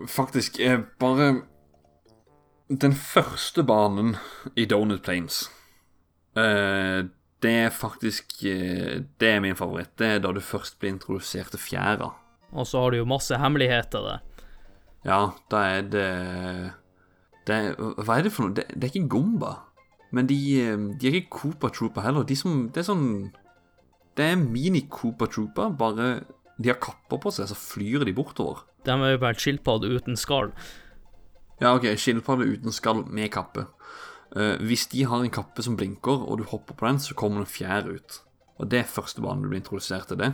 [0.09, 1.43] faktisk er bare
[2.67, 4.15] Den første banen
[4.59, 5.45] i Donut Plains
[6.39, 7.05] eh,
[7.43, 9.91] Det er faktisk eh, Det er min favoritt.
[9.99, 12.13] Det er da du først blir introdusert til fjæra.
[12.53, 14.23] Og så har du jo masse hemmeligheter der.
[15.03, 15.19] Ja,
[15.51, 16.07] da er det
[17.47, 18.55] det er, Hva er det for noe?
[18.55, 19.55] Det, det er ikke Gomba.
[20.13, 22.23] Men de, eh, de er ikke Cooper Trooper heller.
[22.23, 23.33] De som, det er sånn
[24.15, 26.07] Det er mini-Cooper Trooper, bare
[26.61, 28.59] de har kapper på seg, så flyr de bortover.
[28.85, 30.51] De er jo bare skilpadde uten skall.
[31.57, 33.65] Ja, ok, skilpadde uten skall med kappe.
[34.33, 37.43] Eh, hvis de har en kappe som blinker, og du hopper på den, så kommer
[37.43, 38.19] det en fjær ut.
[38.57, 40.31] Og det er første banen du blir introdusert til det.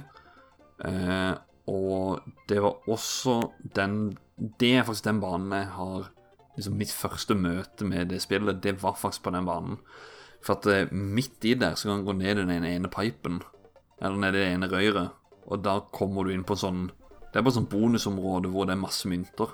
[0.80, 1.36] Uh,
[1.68, 6.06] og det var også den Det er faktisk den banen jeg har
[6.56, 9.78] liksom Mitt første møte med det spillet, det var faktisk på den banen.
[10.44, 13.42] For at uh, midt i der så kan du gå ned i den ene pipen,
[14.02, 15.10] eller ned i det ene røret,
[15.48, 16.92] og da kommer du inn på sånn
[17.34, 19.52] Det er bare sånn bonusområde hvor det er masse mynter.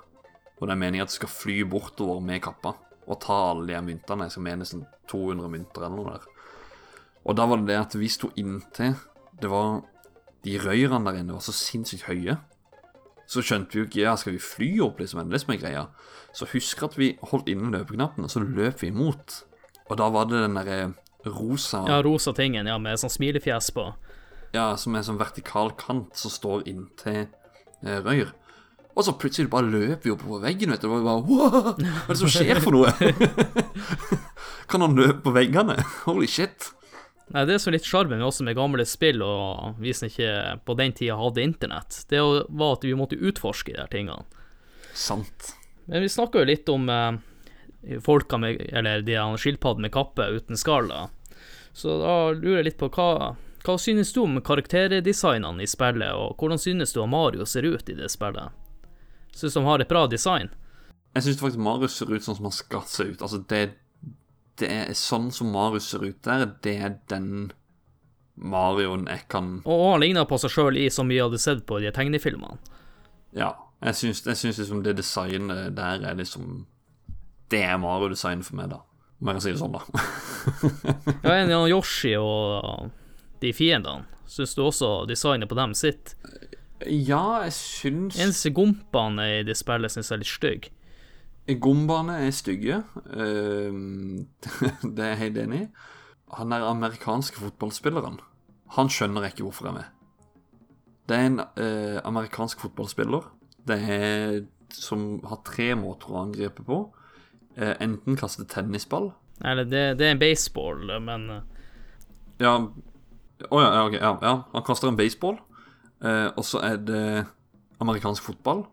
[0.60, 2.72] Og det er meningen at du skal fly bortover med kappa
[3.06, 4.26] og ta alle de myntene.
[4.28, 6.26] Jeg skal mene sånn 200 mynter eller noe der.
[7.26, 8.94] Og da var det det at vi sto inntil
[9.42, 9.80] Det var
[10.46, 12.38] De røyrene der inne var så sinnssykt høye.
[13.26, 15.24] Så skjønte vi jo ikke Ja, skal vi fly opp, liksom?
[15.26, 15.88] Det det som er greia?
[16.34, 19.44] Så husker at vi holdt inne løpeknappen, og så løp vi imot.
[19.90, 20.94] Og da var det den derre
[21.26, 23.94] rosa Ja, rosa tingen, ja, med sånn smilefjes på.
[24.54, 27.26] ja, som er sånn vertikal kant som står inntil
[27.84, 28.32] eh, røyr.
[28.96, 30.88] Og så plutselig bare løper vi oppover veggen, vet du.
[30.88, 32.94] Og bare, Hva er det som skjer for noe?
[34.72, 35.76] kan han løpe på veggene?
[36.06, 36.72] Holy shit.
[37.34, 40.32] Nei, Det er så litt sjarmen med også med gamle spill, og vi som ikke
[40.66, 44.24] på den tida hadde internett, det var at vi måtte utforske de her tingene.
[44.96, 45.52] Sant.
[45.90, 50.58] Men vi snakka jo litt om eh, folka med Eller de skilpaddene med kappe uten
[50.58, 50.88] skall.
[51.76, 53.36] Så da lurer jeg litt på hva
[53.66, 57.96] hva synes du om karakterdesignene i spillet, og hvordan synes du Mario ser ut i
[57.98, 58.54] det spillet?
[59.36, 60.50] Synes de har et bra design?
[61.16, 63.22] Jeg syns faktisk Marius ser ut sånn som han skal se ut.
[63.22, 63.62] Altså, det,
[64.60, 67.52] det er sånn som Marius ser ut der, det er den
[68.36, 71.62] Marioen jeg kan Og, og han ligner på seg sjøl i som vi hadde sett
[71.68, 72.60] på de tegnefilmene.
[73.36, 73.54] Ja.
[73.84, 76.66] Jeg syns, jeg syns liksom det designet der er liksom
[77.52, 78.80] Det er Mario-design for meg, da.
[79.20, 79.84] Om jeg kan si det sånn, da.
[81.26, 82.90] Ja, en av Yoshi og
[83.44, 84.08] de fiendene.
[84.28, 86.16] Syns du også designet på dem sitt?
[86.84, 90.72] Ja, jeg syns Eneste gompene i det spillet syns jeg er litt stygge.
[91.62, 92.82] Gombaene er stygge.
[93.06, 94.26] Uh,
[94.96, 95.68] det er jeg helt enig i.
[96.36, 98.18] Han der amerikanske fotballspilleren,
[98.76, 99.92] han skjønner ikke hvorfor jeg er med.
[101.06, 103.30] Det er en uh, amerikansk fotballspiller
[103.68, 106.82] det er, som har tre måter å angripe på.
[107.56, 111.70] Uh, enten kaste tennisball Eller det, det er en baseball, men eh,
[112.44, 112.52] Ja,
[113.48, 114.34] å ja, ja, ok, ja, ja.
[114.52, 115.38] Han kaster en baseball,
[116.04, 117.06] eh, og så er det
[117.84, 118.66] amerikansk fotball.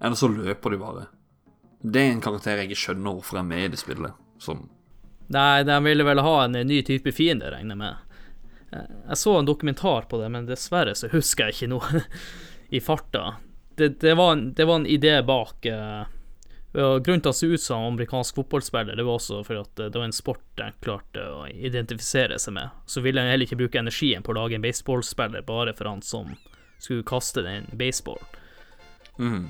[0.00, 1.06] Eller så løper de bare.
[1.84, 4.16] Det er en karakter jeg ikke skjønner hvorfor er med i det spillet.
[4.42, 4.68] Som
[5.32, 8.18] Nei, de ville vel ha en ny type fiende, regner jeg med.
[8.72, 12.02] Eh, Jeg så en dokumentar på det, men dessverre så husker jeg ikke noe
[12.76, 13.36] i farta.
[13.76, 16.04] Det, det, var, en, det var en idé bak uh,
[16.74, 19.98] Grunnen til at se ut som amerikansk fotballspiller, det var også for at eh, det
[19.98, 22.72] var en sport de klarte å identifisere seg med.
[22.86, 26.02] Så ville han heller ikke bruke energien på å lage en baseballspiller bare for han
[26.02, 26.32] som
[26.84, 28.40] skulle kaste den baseballen.
[29.18, 29.44] mm.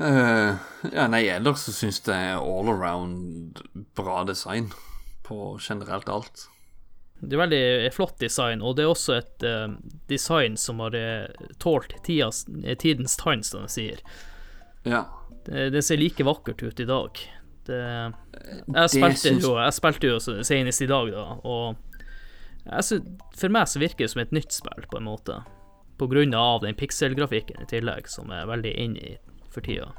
[0.00, 0.56] Uh,
[0.90, 3.60] Ja, nei, ellers så syns jeg er all around
[3.94, 4.70] bra design
[5.22, 6.46] på generelt alt.
[7.22, 9.76] Det er veldig flott design, og det er også et uh,
[10.10, 11.28] design som har eh,
[11.62, 14.00] tålt tidas, eh, tidens tann, som de sier.
[14.82, 15.04] Ja.
[15.46, 17.20] Det, det ser like vakkert ut i dag.
[17.68, 21.76] Det, jeg, Det spilte syns- jo, jeg spilte jo senest i dag, da, og
[22.66, 23.02] jeg
[23.38, 25.38] for meg så virker det som et nytt spill, på en måte.
[26.38, 29.14] Av den pikselgrafikken i tillegg, som er veldig inn i
[29.52, 29.92] for tida.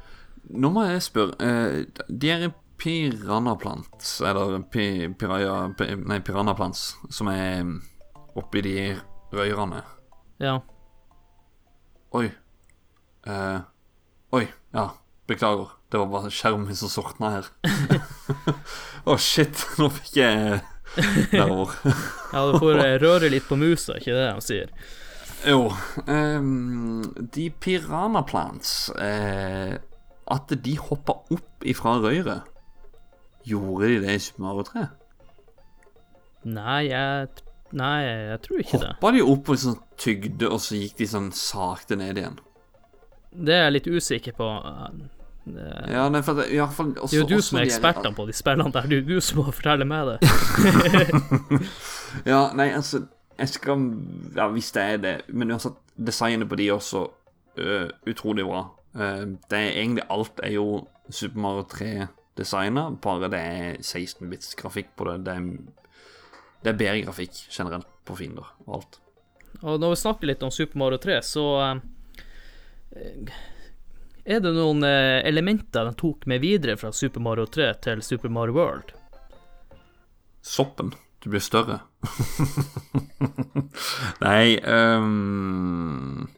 [0.50, 2.50] Nå må jeg spørre uh, De er
[2.80, 7.78] piranhaplants, eller pi, piraya, pi, Nei, piranhaplants, som er mm,
[8.36, 8.76] oppi de
[9.34, 9.80] røyrene.
[10.42, 10.58] Ja.
[12.14, 12.28] Oi.
[13.26, 13.62] Uh,
[14.34, 14.44] oi,
[14.74, 14.90] ja.
[15.26, 15.72] Beklager.
[15.88, 17.48] Det var bare skjermen min som sortna her.
[19.08, 19.62] Å, shit.
[19.78, 20.58] Nå fikk jeg
[21.32, 21.72] nerver.
[22.32, 24.74] ja, du får eh, røre litt på musa, ikke det de sier?
[25.44, 25.66] Jo.
[26.06, 27.02] Um,
[27.34, 29.74] de piranha plants eh,
[30.32, 32.46] At de hoppa opp ifra røret.
[33.44, 34.84] Gjorde de det i Super Mario 3?
[36.54, 37.28] Nei, jeg,
[37.76, 38.88] nei, jeg tror ikke det.
[38.94, 42.40] Hoppa de opp og sånn tygde, og så gikk de sånn sakte ned igjen?
[43.34, 44.48] Det er jeg litt usikker på.
[45.44, 48.14] Det Ja, nei, for det, i hvert fall det er jo du som er eksperten
[48.16, 48.86] på de spillene der.
[48.88, 50.18] Det er jo du som må fortelle meg det.
[52.30, 53.00] Ja, nei, altså
[53.38, 53.86] Jeg skal
[54.36, 57.06] Ja, hvis det er det Men uansett, designet på de er også
[57.58, 58.64] uh, utrolig bra.
[58.94, 64.94] Uh, det er egentlig alt er jo Super Mario 3-designa, bare det er 16-bits grafikk
[64.96, 65.18] på det.
[65.26, 65.42] Det er,
[66.64, 68.98] det er bedre grafikk generelt på fiender og alt.
[69.62, 73.36] Og når vi snakker litt om Super Mario 3, så uh,
[74.24, 78.56] er det noen elementer de tok med videre fra Super Mario 3 til Super Mario
[78.56, 78.94] World.
[80.40, 80.94] Soppen.
[81.20, 81.80] Du blir større.
[84.24, 86.28] Nei um,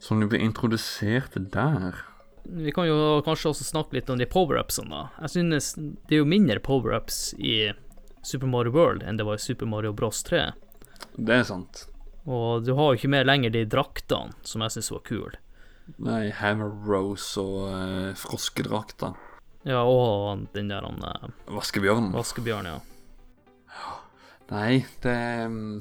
[0.00, 2.00] Som du blir introdusert der
[2.44, 5.02] Vi kan jo kanskje også snakke litt om de power-upsene, da.
[5.26, 7.74] Jeg synes det er jo mindre power-ups i
[8.24, 10.46] Super Mario World enn det var i Super Mario Bros 3.
[11.18, 11.84] Det er sant.
[12.28, 15.38] Og du har jo ikke mer lenger de draktene, som jeg syns var kule.
[16.04, 19.14] Nei, Hammer Rose og uh, froskedrakta.
[19.68, 22.12] Ja, og den der han uh, Vaskebjørn.
[22.16, 22.78] vaskebjørn, ja.
[24.48, 25.80] Nei, det um,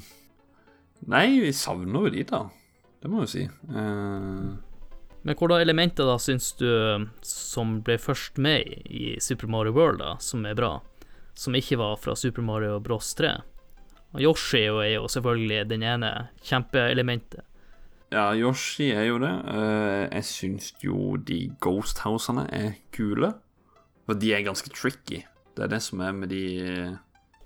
[1.07, 2.39] Nei, vi savner jo de, da.
[3.01, 3.43] Det må jeg jo si.
[3.69, 4.55] Uh...
[5.27, 6.69] Men hvilke elementer da syns du
[7.25, 10.77] som ble først med i Super Mario World, da, som er bra?
[11.37, 13.33] Som ikke var fra Super Mario Bros 3?
[14.15, 17.43] Og Yoshi er jo- selvfølgelig den ene kjempeelementet.
[18.11, 19.33] ja, Yoshi er jo det.
[19.51, 23.33] Eh, jeg syns jo de Ghost Housene er kule.
[24.05, 25.25] For de er ganske tricky.
[25.55, 26.97] Det er det som er med de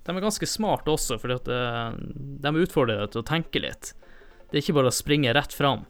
[0.06, 1.97] De er ganske smarte også, fordi at eh,
[2.41, 3.91] de utfordrer deg til å tenke litt.
[4.49, 5.86] Det er ikke bare å springe rett fram.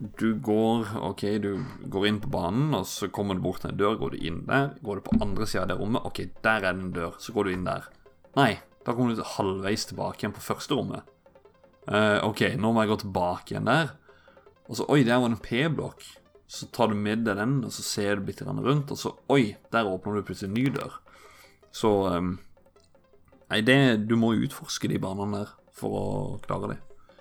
[0.00, 1.50] Du går OK, du
[1.92, 3.98] går inn på banen, og så kommer du bort til en dør.
[4.00, 4.72] Går du inn der?
[4.80, 6.06] Går du på andre sida av det rommet?
[6.08, 7.16] OK, der er det en dør.
[7.20, 7.88] Så går du inn der.
[8.38, 8.52] Nei,
[8.86, 11.16] da kommer du halvveis tilbake igjen på første rommet.
[11.90, 13.92] Uh, OK, nå må jeg gå tilbake igjen der.
[14.70, 16.06] Og så Oi, der var det en P-blokk.
[16.50, 19.54] Så tar du med deg den, og så ser du grann rundt, og så Oi,
[19.70, 20.96] der åpner du plutselig en ny dør.
[21.74, 22.32] Så ehm,
[23.50, 26.06] Nei, det Du må utforske de banene der for å
[26.44, 26.78] klare det.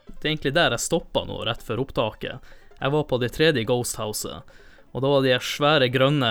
[0.09, 2.51] Det er egentlig der jeg stoppa nå, rett før opptaket.
[2.79, 4.53] Jeg var på det tredje Ghost Houset,
[4.91, 6.29] og da var de svære grønne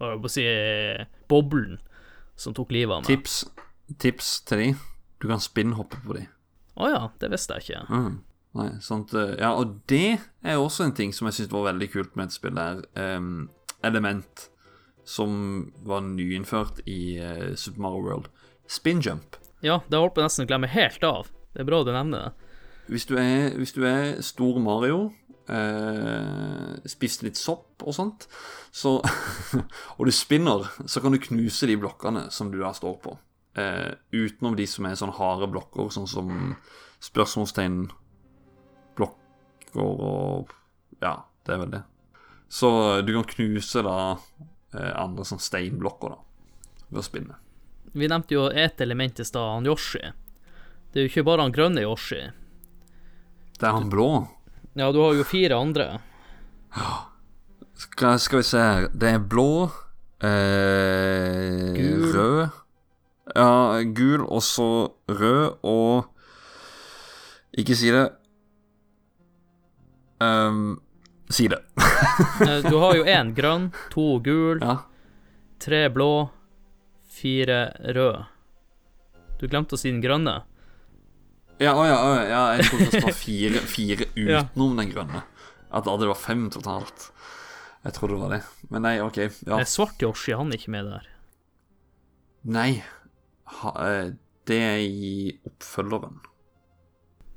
[0.00, 1.78] Hva skal jeg si Boblen
[2.40, 3.10] som tok livet av meg.
[3.10, 3.42] Tips,
[4.00, 4.68] tips til de.
[5.20, 6.24] Du kan spinnhoppe på de.
[6.80, 7.82] Å ja, det visste jeg ikke.
[7.92, 8.20] Mm.
[8.58, 11.90] Nei, sant eh, Ja, og det er også en ting som jeg syns var veldig
[11.92, 12.80] kult med et spill der.
[12.96, 13.50] Um,
[13.86, 14.48] element
[15.06, 18.30] som var nyinnført i uh, Super Mario World.
[18.70, 19.36] Spin jump.
[19.60, 21.26] Ja, det holdt på nesten å glemme helt av.
[21.50, 22.50] Det er bra du nevner det.
[22.90, 25.08] Hvis du er, hvis du er stor Mario,
[25.50, 28.28] eh, spist litt sopp og sånt,
[28.70, 28.96] så,
[29.98, 33.16] og du spinner, så kan du knuse de blokkene som du da står på.
[33.58, 36.54] Eh, utenom de som er sånne harde blokker, sånn som
[37.02, 37.82] spørsmålstegn,
[38.98, 40.56] blokker og
[41.00, 41.16] Ja,
[41.46, 41.84] det er vel det.
[42.50, 42.70] Så
[43.02, 47.38] du kan knuse da eh, andre sånn steinblokker, da, ved å spinne.
[47.92, 50.02] Vi nevnte jo et element i stad, han Yoshi.
[50.92, 52.20] Det er jo ikke bare han grønne Yoshi.
[53.58, 54.06] Det er han blå.
[54.78, 55.88] Ja, du har jo fire andre.
[57.74, 59.64] Skal, skal vi se her Det er blå,
[60.22, 62.04] eh, Gul.
[62.14, 62.48] rød
[63.34, 64.66] Ja, gul, og så
[65.08, 66.04] rød og
[67.58, 68.06] Ikke si det.
[70.20, 70.80] Um,
[71.30, 71.58] si det.
[72.46, 74.76] Eh, Du har jo én grønn, to gul, Ja.
[75.60, 76.30] tre blå,
[77.10, 77.58] fire
[77.96, 78.24] rød.
[79.40, 80.40] Du glemte å si den grønne.
[81.60, 85.24] Ja, å ja, å ja, jeg trodde det var fire, fire utenom den grønne.
[85.70, 87.10] At det var fem totalt.
[87.84, 88.40] Jeg trodde det var det.
[88.72, 89.20] Men nei, OK.
[89.46, 89.60] Ja.
[89.60, 91.06] Er Svart Yoshi, han er ikke med der.
[92.48, 92.70] Nei.
[93.60, 94.12] Ha, eh,
[94.48, 95.14] det er i
[95.48, 96.20] oppfølgeren.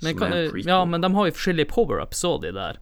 [0.03, 0.33] Men, kan,
[0.67, 2.79] ja, men de har jo forskjellige power-ups òg, de der.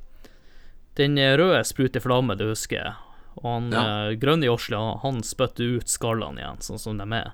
[0.97, 2.93] Den eh, røde spruter flamme, det husker jeg.
[3.37, 4.09] Og han Ja.
[4.09, 7.31] eh, grønne Yoshi, han, spytter ut skallene igjen, sånn som de er.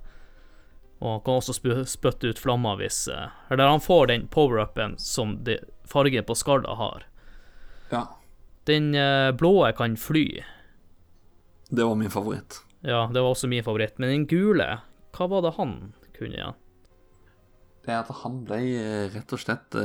[1.02, 5.44] Og han kan også spytte ut flammer hvis eh, Eller han får den power-upen som
[5.44, 7.04] de, fargen på skallene har.
[7.92, 8.04] Ja.
[8.66, 10.44] Den eh, blå kan fly.
[11.70, 12.62] Det var min favoritt.
[12.82, 13.98] Ja, det var også min favoritt.
[14.00, 14.80] Men den gule,
[15.18, 16.56] hva var det han kunne igjen?
[17.84, 18.60] Det er at han ble
[19.14, 19.76] rett og slett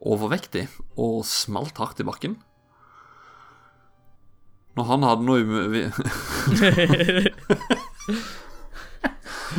[0.00, 0.66] overvektig
[1.00, 2.36] og smalt hardt i bakken.
[4.78, 5.44] Når han hadde noe i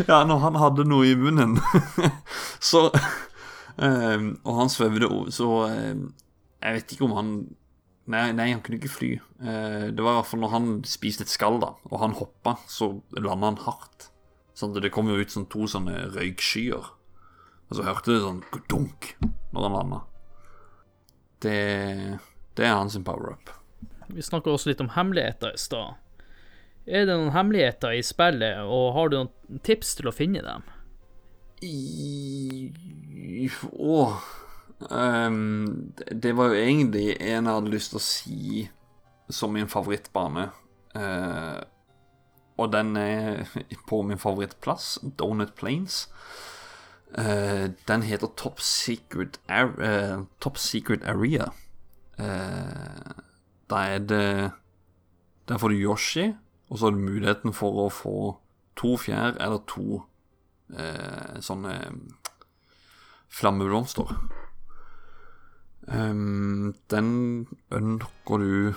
[0.08, 1.58] Ja, når han hadde noe i munnen,
[2.72, 2.86] så
[3.76, 5.98] eh, Og han svevde så eh,
[6.62, 7.34] Jeg vet ikke om han
[8.12, 9.10] Nei, nei, han kunne ikke fly.
[9.46, 12.56] Eh, det var i hvert fall når han spiste et skall, da, og han hoppa,
[12.68, 14.08] så landa han hardt.
[14.58, 16.90] Sånn at det kom jo ut sånn to sånne røykskyer.
[17.70, 18.42] Og så hørte du sånn
[18.74, 19.14] dunk
[19.54, 20.02] når han landa.
[21.46, 21.56] Det,
[22.58, 23.54] det er hans power-up.
[24.14, 25.96] Vi snakka også litt om hemmeligheter i stad.
[26.88, 30.64] Er det noen hemmeligheter i spillet, og har du noen tips til å finne dem?
[31.62, 34.16] I Åh
[34.90, 38.70] um, det- var jo egentlig en jeg hadde lyst til å si
[39.30, 40.50] som min favorittbane.
[40.96, 41.62] Uh,
[42.58, 43.46] og den er
[43.88, 46.08] på min favorittplass, Donut Plains.
[47.18, 51.52] Uh, den heter Top Secret, Ar uh, Top Secret Area.
[52.22, 53.12] Eh,
[53.72, 54.52] da er det
[55.48, 56.34] Der får du Yoshi,
[56.70, 58.16] og så har du muligheten for å få
[58.78, 60.04] to fjær eller to
[60.72, 61.74] eh, sånne
[63.32, 64.14] flammeblomster.
[65.88, 68.74] Um, den ønsker du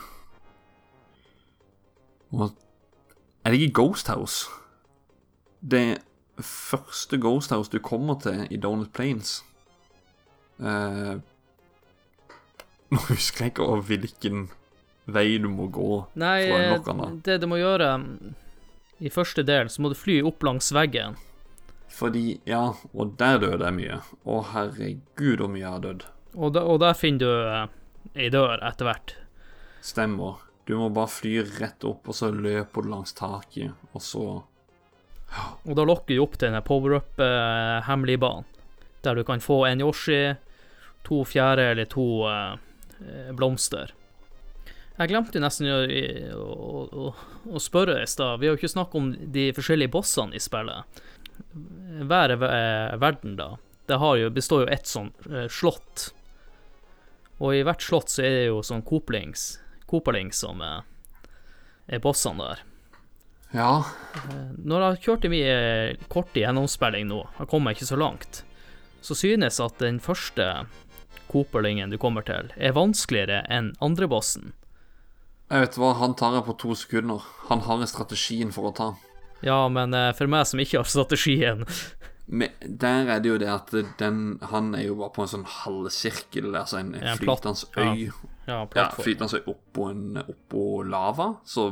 [3.44, 4.48] Er det ikke Ghost House?
[5.60, 5.98] Det
[6.40, 9.44] første Ghost House du kommer til i Donut Plains
[10.58, 11.20] uh,
[12.90, 14.48] Nå husker jeg ikke hvilken
[15.04, 16.04] vei du må gå.
[16.20, 18.34] Nei, eh, det du må gjøre mm,
[19.04, 21.18] i første del, så må du fly opp langs veggen.
[21.94, 24.00] Fordi, ja, og der døde jeg mye.
[24.24, 26.06] Å, herregud, hvor mye jeg har dødd.
[26.34, 29.14] Og, da, og der finner du eh, ei dør etter hvert.
[29.84, 30.40] Stemmer.
[30.64, 34.24] Du må bare fly rett opp, og så løper du langs taket, og så
[35.66, 38.46] Og da lokker du opp til denne power-up-hemmelige banen,
[39.04, 40.36] der du kan få en Yoshi,
[41.04, 42.54] to fjære eller to eh,
[43.04, 43.92] eh, blomster.
[44.94, 45.78] Jeg glemte nesten å,
[46.38, 47.08] å, å,
[47.50, 48.38] å spørre i stad.
[48.38, 51.02] Vi har jo ikke snakket om de forskjellige bossene i spillet.
[52.06, 53.48] Hver eh, verden, da,
[53.90, 56.12] det har jo, består jo ett sånn eh, slott.
[57.42, 59.56] Og i hvert slott så er det jo sånn Cooplings,
[59.90, 60.86] Cooperlings som er,
[61.90, 62.64] er bossene der.
[63.54, 63.72] Ja.
[64.62, 65.58] Når jeg kjørte mye
[66.10, 68.42] kort gjennomspilling nå, jeg kommer ikke så langt,
[69.04, 70.66] så synes at den første
[71.30, 74.52] Cooperlingen du kommer til, er vanskeligere enn andre bossen.
[75.50, 77.24] Jeg vet hva, han tar jeg på to sekunder.
[77.50, 78.88] Han har en strategien for å ta.
[79.44, 81.66] Ja, men eh, for meg som ikke har strategien
[82.24, 85.44] Men der er det jo det at den, han er jo bare på en sånn
[85.44, 88.06] halvsirkel, altså en en flytende øy.
[88.48, 91.34] Ja, Ja, flytende øy oppå, en, oppå lava.
[91.44, 91.66] Så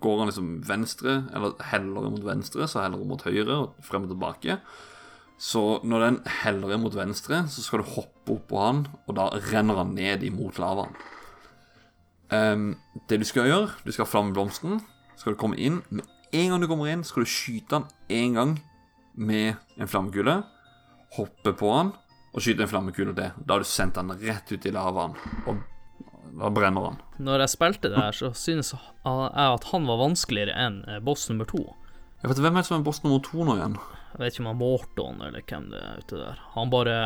[0.00, 4.14] går han liksom venstre, eller heller mot venstre, så heller mot høyre, og frem og
[4.14, 4.60] tilbake.
[5.42, 9.82] Så når den heller mot venstre, så skal du hoppe oppå han, og da renner
[9.82, 10.94] han ned imot lavaen.
[12.34, 12.74] Ehm,
[13.08, 14.80] det du skal gjøre, du skal flamme blomsten.
[15.16, 16.04] Skal du komme inn Med
[16.34, 18.56] en gang du kommer inn, skal du skyte han én gang
[19.14, 20.42] med en flammekule.
[21.16, 21.94] Hoppe på han
[22.34, 23.32] og skyte en flammekule til.
[23.38, 25.14] Da har du sendt han rett ut i lavaen,
[25.48, 25.62] og
[26.36, 26.98] da brenner han.
[27.22, 31.30] Når jeg spilte det her, så synes jeg at han var vanskeligere enn eh, boss
[31.30, 31.62] nummer to.
[32.20, 33.78] Jeg vet, Hvem er det som er boss nummer to nå igjen?
[34.12, 36.44] Jeg vet ikke om han er Morton eller hvem det er ute der.
[36.56, 36.98] Han bare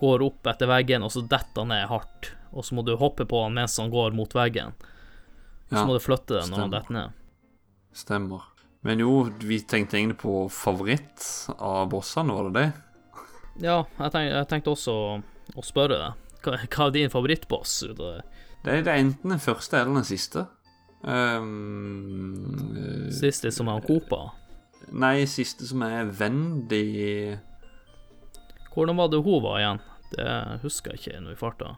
[0.00, 2.32] går opp etter veggen, og så detter han ned hardt.
[2.54, 4.72] Og så må du hoppe på han mens han går mot veggen.
[5.70, 7.20] Så Ja, må du flytte den når han detter ned.
[7.94, 8.42] Stemmer.
[8.84, 11.24] Men jo, vi tenkte egentlig på favoritt
[11.56, 12.66] av bossene, var det det?
[13.64, 14.94] Ja, jeg, tenk, jeg tenkte også
[15.54, 16.20] å, spørre deg.
[16.44, 17.78] Hva, hva er din favorittboss?
[17.96, 18.10] det?
[18.64, 20.44] Det er, enten den første eller den siste.
[21.04, 21.46] Eh,
[23.14, 24.32] Siste som er Copa.
[24.92, 27.36] nei, siste som er Wendy
[28.74, 29.82] Hvordan var det hun var igjen?
[30.14, 30.28] Det
[30.62, 31.74] husker jeg ikke nå i farta.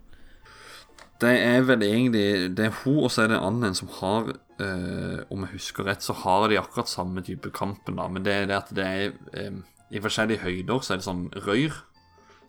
[1.20, 4.34] Det er vel egentlig Det er hun, og så er det en annen som har
[4.61, 8.09] øh, Om jeg husker rett, så har de akkurat samme type kampen, da.
[8.09, 11.28] Men det er det at det er øh, I forskjellige høyder så er det sånn
[11.47, 11.74] røyr.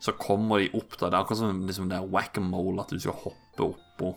[0.01, 1.07] Så kommer de opp da.
[1.07, 4.15] Det er akkurat som liksom det er whack-a-mole, at du skal hoppe oppå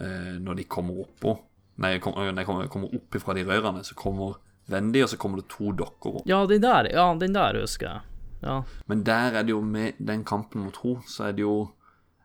[0.00, 1.38] øh, når de kommer oppå.
[1.80, 5.16] Nei, kom, når de kommer, kommer opp ifra de rørene, så kommer Wendy, og så
[5.16, 6.28] kommer det to dokker opp.
[6.28, 8.17] Ja, den der, ja, den der husker jeg.
[8.42, 8.62] Ja.
[8.86, 11.74] Men der er det jo med den kampen mot henne, så er det jo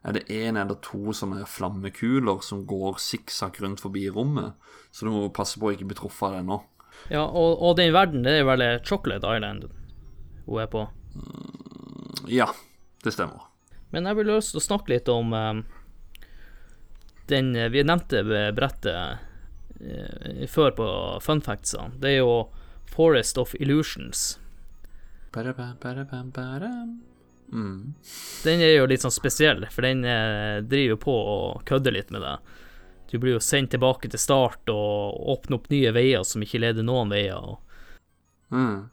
[0.04, 4.52] Er det én eller to sånne flammekuler som går sikksakk rundt forbi rommet.
[4.92, 6.58] Så du må passe på å ikke bli truffet av det nå.
[7.08, 9.64] ja og, og den verden, det er vel Chocolate Island
[10.44, 10.84] hun er på.
[12.28, 12.50] Ja,
[13.00, 13.48] det stemmer.
[13.94, 15.62] Men jeg vil lyst til å snakke litt om eh,
[17.30, 18.24] den eh, Vi nevnte
[18.56, 19.20] brettet
[19.80, 20.88] eh, før på
[21.24, 21.96] fun factsene.
[22.02, 22.34] Det er jo
[22.90, 24.34] Forest of Illusions.
[27.54, 27.94] Mm.
[28.44, 31.36] Den er jo litt sånn spesiell, for den eh, driver jo på å
[31.68, 32.54] kødde litt med deg.
[33.12, 36.86] Du blir jo sendt tilbake til start og åpner opp nye veier som ikke leder
[36.86, 37.38] noen veier.
[37.38, 37.60] Og
[38.54, 38.88] Mm.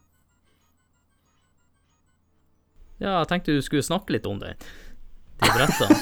[3.01, 4.55] ja, jeg tenkte du skulle snakke litt om den.
[5.41, 5.97] De brettene.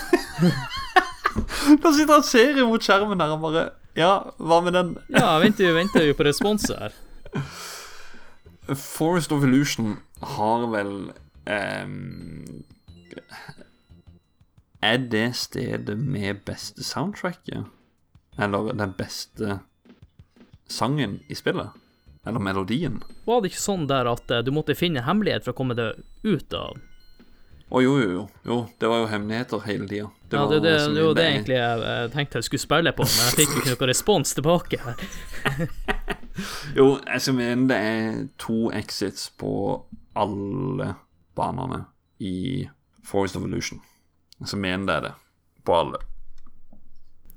[1.83, 3.65] Da sitter han og ser mot skjermen der og bare
[3.99, 4.93] Ja, hva med den?
[5.11, 6.95] Ja, jeg venter, venter jo på respons her.
[8.75, 11.11] Forest of Illusion har vel
[11.49, 12.63] ehm,
[14.81, 17.65] Er det stedet med beste soundtracket?
[18.39, 19.59] Eller den beste
[20.69, 21.75] sangen i spillet?
[22.27, 23.01] Eller melodien?
[23.25, 25.75] Var det ikke sånn der at eh, du måtte finne en hemmelighet for å komme
[25.75, 26.77] deg ut av
[27.69, 28.23] Å jo, jo, jo.
[28.49, 28.57] jo.
[28.81, 30.07] Det var jo hemmeligheter hele tida.
[30.31, 33.21] Ja, det, det, det, var det egentlig jeg, jeg tenkte jeg skulle spille på, men
[33.27, 35.03] jeg fikk jo ikke noe respons tilbake her.
[36.77, 39.51] Jo, jeg mener det er to exits på
[40.15, 40.93] alle
[41.35, 41.81] banene
[42.23, 42.67] i
[43.03, 43.81] Forest of Illusion.
[44.39, 45.13] Jeg mener det er det
[45.67, 45.99] på alle.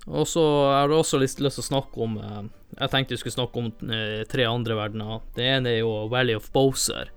[0.06, 2.40] Og så har jeg også lyst, til å snakke om eh,
[2.80, 5.20] Jeg tenkte jeg skulle snakke om eh, tre andre verdener.
[5.36, 7.12] Det ene er jo Valley of Bowser,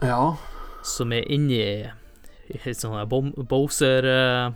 [0.00, 0.36] Ja.
[0.82, 1.60] Som er inni
[2.50, 3.08] i sånn
[3.50, 4.54] Bowser-hule.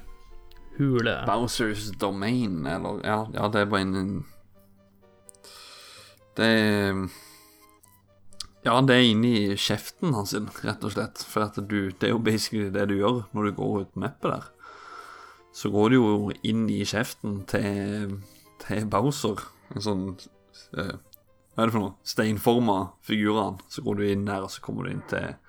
[1.29, 4.25] Bowsers Domain, eller Ja, ja det er bare en
[6.35, 7.09] Det er
[8.65, 11.19] Ja, det er inni kjeften hans, rett og slett.
[11.29, 14.31] For at du, det er jo basically det du gjør når du går ut mappet
[14.33, 14.45] der.
[15.53, 18.25] Så går du jo inn i kjeften til,
[18.65, 19.37] til Bowser.
[19.75, 20.07] En sånn
[20.81, 20.97] eh,
[21.55, 21.95] Hva er det for noe?
[22.09, 23.61] Steinforma figurer.
[23.69, 25.44] Så går du inn der, og så kommer du inn til eh,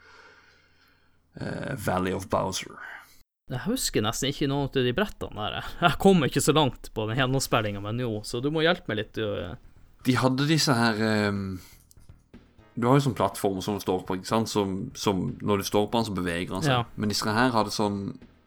[1.86, 2.76] Valley of Bowser.
[3.52, 5.68] Jeg husker nesten ikke noen av de brettene der.
[5.84, 9.04] Jeg kom ikke så langt på den gjennomspillinga med nå, så du må hjelpe meg
[9.04, 9.20] litt.
[9.22, 9.54] eh.
[10.06, 10.98] De hadde disse her
[11.30, 11.60] um,
[12.74, 14.50] Du har jo sånn plattform som du står på, ikke sant?
[14.50, 16.74] Som, som når du står på den, så beveger den seg.
[16.74, 16.82] Ja.
[16.98, 18.00] Men disse her hadde sånn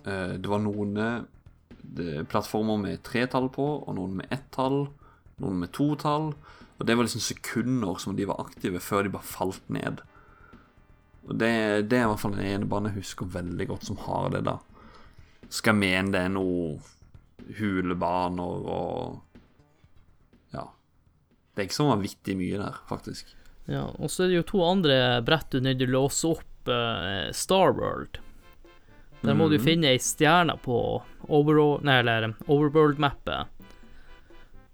[0.06, 4.88] uh, Det var noen eh, plattformer med tre tall på, og noen med ett tall,
[5.38, 6.32] noen med to tall.
[6.78, 10.02] Og det var liksom sekunder som de var aktive, før de bare falt ned.
[11.28, 11.50] Og det,
[11.90, 14.42] det er i hvert fall den ene banen jeg husker veldig godt som har det,
[14.48, 14.56] da.
[15.52, 16.78] Skal jeg mene det er noe
[17.58, 19.20] hulebaner og
[20.54, 20.64] Ja.
[21.54, 23.26] Det er ikke så vanvittig mye der, faktisk.
[23.68, 26.68] Ja, og så er det jo to andre brett du nødt til å låse opp
[26.72, 28.14] uh, Starworld.
[29.20, 29.64] Der må du Mhm.
[29.66, 33.46] finne ei stjerne på Overworld-mappet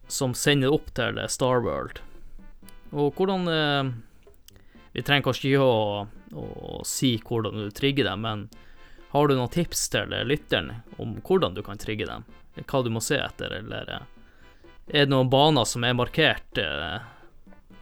[0.08, 1.98] som sender opp til Starworld.
[2.92, 3.84] Og hvordan eh,
[4.94, 6.06] Vi trenger kanskje ikke å,
[6.38, 8.44] å si hvordan du trigger dem, men
[9.14, 10.70] har du noen tips til lytteren
[11.02, 12.26] om hvordan du kan trigge dem?
[12.62, 14.06] Hva du må se etter, eller eh,
[14.86, 17.02] er det noen baner som er markert eh,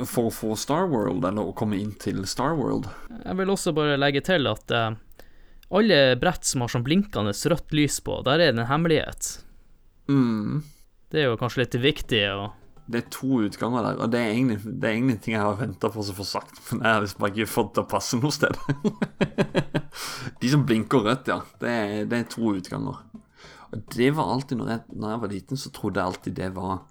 [0.01, 2.89] for å få Star World, eller å komme inn til Star World.
[3.23, 4.97] Jeg vil også bare legge til at eh,
[5.73, 9.35] alle brett som har sånn blinkende rødt lys på, der er det en hemmelighet.
[10.09, 10.63] Mm.
[11.13, 12.51] Det er jo kanskje litt viktig å
[12.91, 15.59] Det er to utganger der, og det er egentlig, det er egentlig ting jeg har
[15.61, 18.19] venta på å få sagt, men jeg har liksom bare ikke fått det å passe
[18.19, 18.59] noe sted.
[20.43, 21.39] De som blinker rødt, ja.
[21.63, 22.99] Det er, det er to utganger.
[23.73, 26.51] Og det var alltid, når jeg, når jeg var liten, så trodde jeg alltid det
[26.57, 26.83] var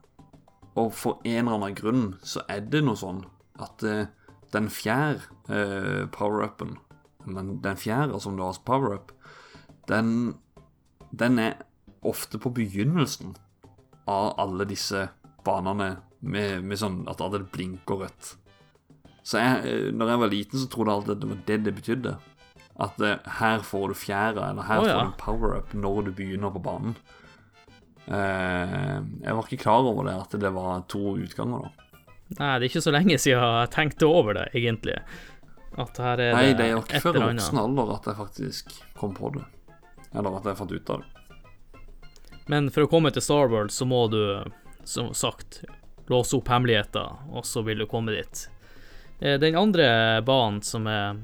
[0.80, 3.26] Og for en eller annen grunn så er det noe sånn
[3.62, 4.08] at uh,
[4.56, 6.78] den fjerde uh, power-upen,
[7.28, 9.12] den, den fjerde som du har som power-up,
[9.92, 10.38] den,
[11.12, 11.60] den er
[12.08, 13.36] ofte på begynnelsen
[14.10, 15.10] av alle disse
[15.46, 18.36] banene med, med sånn at alle blinker rødt.
[19.24, 21.58] Så jeg, eh, når jeg var liten, så trodde jeg alltid at det var det
[21.66, 22.14] det betydde.
[22.82, 24.96] At eh, her får du fjerde, eller her oh, ja.
[24.98, 26.96] får du power-up når du begynner på banen.
[28.08, 31.88] Eh, jeg var ikke klar over det, at det var to utganger, da.
[32.32, 34.98] Nei, det er ikke så lenge siden jeg tenkte over det, egentlig.
[35.80, 38.18] At her er det Nei, det er jo ikke før i voksen alder at jeg
[38.18, 39.44] faktisk kom på det.
[40.12, 41.10] Eller at jeg fant ut av det.
[42.52, 44.20] Men for å komme til Starworld, så må du,
[44.84, 45.62] som sagt,
[46.12, 48.46] låse opp hemmeligheter, og så vil du komme dit.
[49.20, 51.20] Eh, Den andre banen som jeg,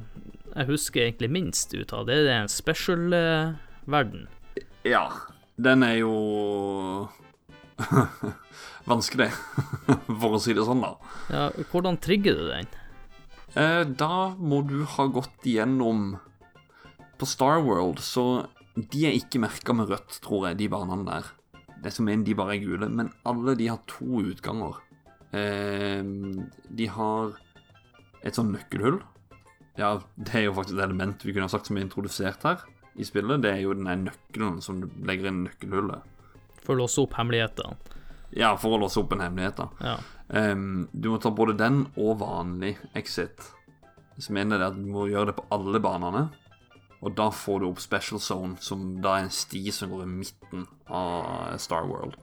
[0.55, 4.27] jeg husker egentlig minst ut av, det er en special-verden.
[4.87, 5.05] Ja,
[5.57, 6.13] den er jo
[8.89, 9.29] vanskelig,
[10.21, 10.93] for å si det sånn, da.
[11.33, 12.69] Ja, hvordan trigger du den?
[13.57, 16.17] Eh, da må du ha gått igjennom
[17.17, 18.45] På Star World, så
[18.75, 21.31] De er ikke merka med rødt, tror jeg, de banene der.
[21.83, 22.89] Det som en, de bare er gule.
[22.89, 24.79] Men alle de har to utganger.
[25.35, 26.01] Eh,
[26.79, 27.37] de har
[28.25, 29.01] et sånn nøkkelhull.
[29.77, 32.63] Ja, det er jo faktisk et element vi kunne ha sagt som er introdusert her
[32.97, 33.43] i spillet.
[33.43, 36.15] Det er jo den nøkkelen som du legger inn i nøkkelhullet.
[36.65, 37.77] For å låse opp hemmeligheter.
[38.35, 39.67] Ja, for å låse opp en hemmelighet, da.
[39.85, 39.97] Ja.
[40.27, 43.45] Um, du må ta både den og vanlig exit.
[44.17, 46.25] Som mener det at du må gjøre det på alle banene.
[47.05, 50.09] Og da får du opp Special Zone, som da er en sti som går i
[50.09, 52.15] midten av Star World.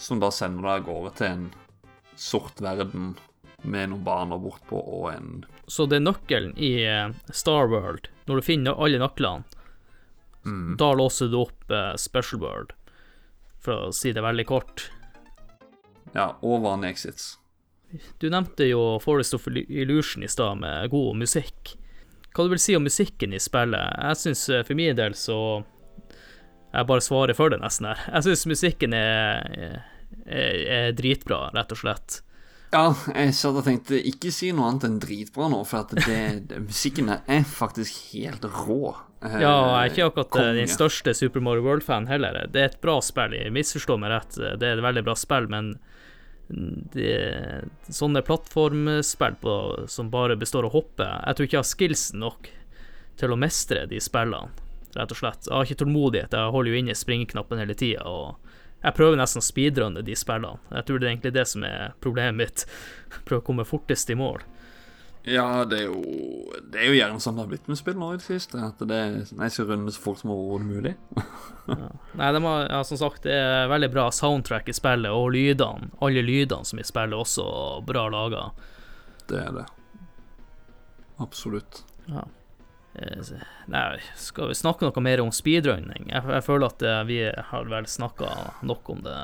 [0.00, 1.44] Som da sender deg av gårde til en
[2.18, 3.12] sort verden
[3.62, 6.72] med noen baner bortpå og en Så det er nøkkelen i
[7.36, 8.08] Star World.
[8.26, 9.44] Når du finner alle nøklene,
[10.40, 10.76] Mm.
[10.80, 12.70] da låser du opp eh, Special World.
[13.60, 14.86] For å si det veldig kort.
[16.14, 17.36] Ja, og vanlige exits.
[18.18, 21.74] Du nevnte jo Forest of Illusion i stad, med god musikk.
[22.34, 23.96] Hva du vil si om musikken i spillet?
[23.98, 25.36] Jeg syns eh, for min del så
[26.72, 28.02] Jeg bare svarer for det, nesten her.
[28.14, 29.80] Jeg syns musikken er,
[30.24, 32.20] er, er dritbra, rett og slett.
[32.70, 36.20] Ja, jeg satt og tenkte ikke si noe annet enn dritbra nå, for det,
[36.70, 38.92] musikken er faktisk helt rå.
[39.26, 42.44] Eh, Ja, jeg er ikke akkurat eh, den største Super Mario World-fan heller.
[42.46, 45.50] Det er et bra spill, jeg misforstår meg rett, det er et veldig bra spill,
[45.50, 45.74] men
[46.94, 47.12] det,
[47.88, 49.54] sånne plattformspill på,
[49.88, 52.50] som bare består av hoppe Jeg tror ikke jeg har skills nok
[53.20, 54.48] til å mestre de spillene,
[54.96, 55.46] rett og slett.
[55.46, 58.14] Jeg har ikke tålmodighet, jeg holder jo inne springeknappen hele tida,
[58.80, 60.56] jeg prøver nesten å speedrunne de spillene.
[60.72, 62.64] Jeg tror det er egentlig det som er problemet mitt.
[63.28, 64.40] Prøve å komme fortest i mål.
[65.28, 66.00] Ja, det er jo
[66.72, 68.60] Det er jo gjerne sånn det har blitt med spill nå i det siste.
[68.62, 70.94] At det er skal runde så fort som overhodet mulig.
[72.18, 75.90] Nei, de har, ja, som sagt, det er veldig bra soundtrack i spillet, og lydene,
[76.02, 77.44] alle lydene som i spillet, også
[77.86, 78.48] bra laga.
[79.30, 79.66] Det er det.
[81.20, 81.82] Absolutt.
[82.08, 82.24] Ja.
[82.94, 83.34] Eh,
[83.70, 86.08] Nei, skal vi snakke noe mer om speedrunning?
[86.10, 87.20] Jeg, jeg føler at eh, vi
[87.52, 88.32] har vel snakka
[88.66, 89.18] nok om det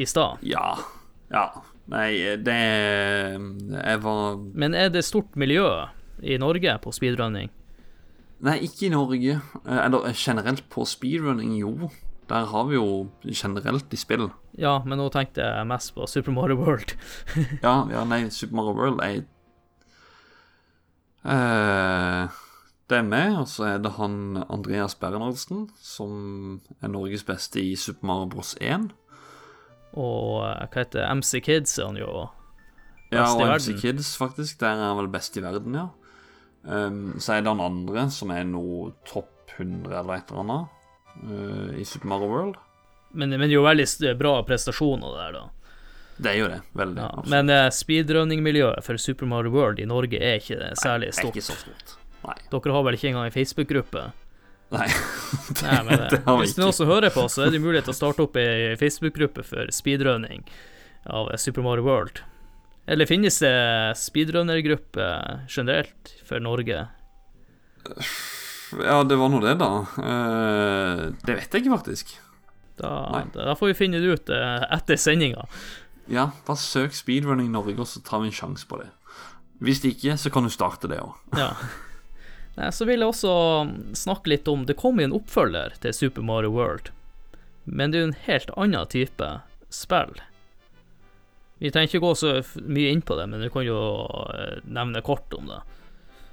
[0.00, 0.40] i stad.
[0.46, 0.78] Ja.
[1.28, 1.48] Ja.
[1.90, 5.66] Nei, det Jeg var Men er det stort miljø
[6.22, 7.50] i Norge på speedrunning?
[8.40, 9.40] Nei, ikke i Norge.
[9.66, 11.90] Eh, Eller generelt på speedrunning, jo.
[12.30, 14.30] Der har vi jo generelt i spill.
[14.58, 16.94] Ja, men nå tenkte jeg mest på Super Mario World.
[17.64, 19.18] Ja, ja nei, Super Mario World er
[21.26, 22.38] uh,
[22.88, 27.74] Det er meg, og så er det han Andreas Bernhardsen, som er Norges beste i
[27.76, 28.54] Super Mario Bros.
[28.60, 28.92] 1.
[29.98, 32.10] Og eh, hva heter det, MC Kids er han jo
[33.10, 33.70] Ja, Best i og MC.
[33.80, 34.60] Kids, faktisk.
[34.62, 35.88] Der er han vel best i verden, ja.
[36.62, 40.82] Um, så er det han andre, som er noe topp 100 eller et eller annet,
[41.24, 42.60] uh, i Super Mario World.
[43.10, 45.46] Men, men det er jo veldig bra prestasjoner der, da.
[46.20, 46.60] Det er jo det.
[46.76, 47.00] Veldig.
[47.00, 51.32] Ja, men uh, speedrunning-miljøet for Super Mario World i Norge er ikke særlig stort.
[51.32, 51.96] ikke så stort.
[52.20, 52.36] Nei.
[52.52, 54.04] Dere har vel ikke engang en Facebook-gruppe?
[54.70, 54.86] Nei.
[55.64, 56.76] Nei, men det, det har vi Hvis det ikke.
[56.78, 60.44] som hører på, så er det mulighet til å starte opp ei Facebook-gruppe for speedrunning
[61.10, 62.22] av Super Mario World.
[62.90, 63.52] Eller finnes det
[63.98, 65.06] speedrunner-gruppe
[65.50, 66.86] generelt for Norge?
[68.80, 69.70] Ja, det var nå det, da.
[69.98, 72.14] Eh, det vet jeg ikke, faktisk.
[72.80, 75.44] Da, da får vi finne det ut eh, etter sendinga.
[76.10, 78.88] Ja, bare søk speedrunning Norge, og så tar vi en sjanse på det.
[79.60, 81.14] Hvis ikke, så kan du starte det òg.
[81.38, 81.52] Ja.
[82.58, 83.34] Nei, så vil jeg også
[83.96, 86.90] snakke litt om Det kom en oppfølger til Super Mario World,
[87.64, 89.28] men det er jo en helt annen type
[89.70, 90.18] spill.
[91.60, 92.32] Vi trenger ikke gå så
[92.64, 93.78] mye inn på det, men du kan jo
[94.32, 95.60] eh, nevne kort om det.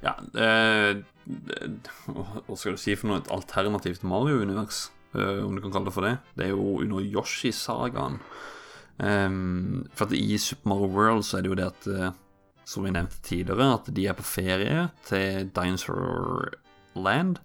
[0.06, 3.20] Ja, det, det, Hva skal du si for noe?
[3.20, 4.86] Et alternativt Mario-univers,
[5.18, 6.14] eh, om du kan kalle det for det.
[6.40, 8.22] Det er jo under Yoshi-sagaen.
[8.98, 12.16] Um, for at i Super Mario World så er det jo det at eh,
[12.68, 16.50] Som vi nevnte tidligere, at de er på ferie til Dinosaur
[17.00, 17.38] Land,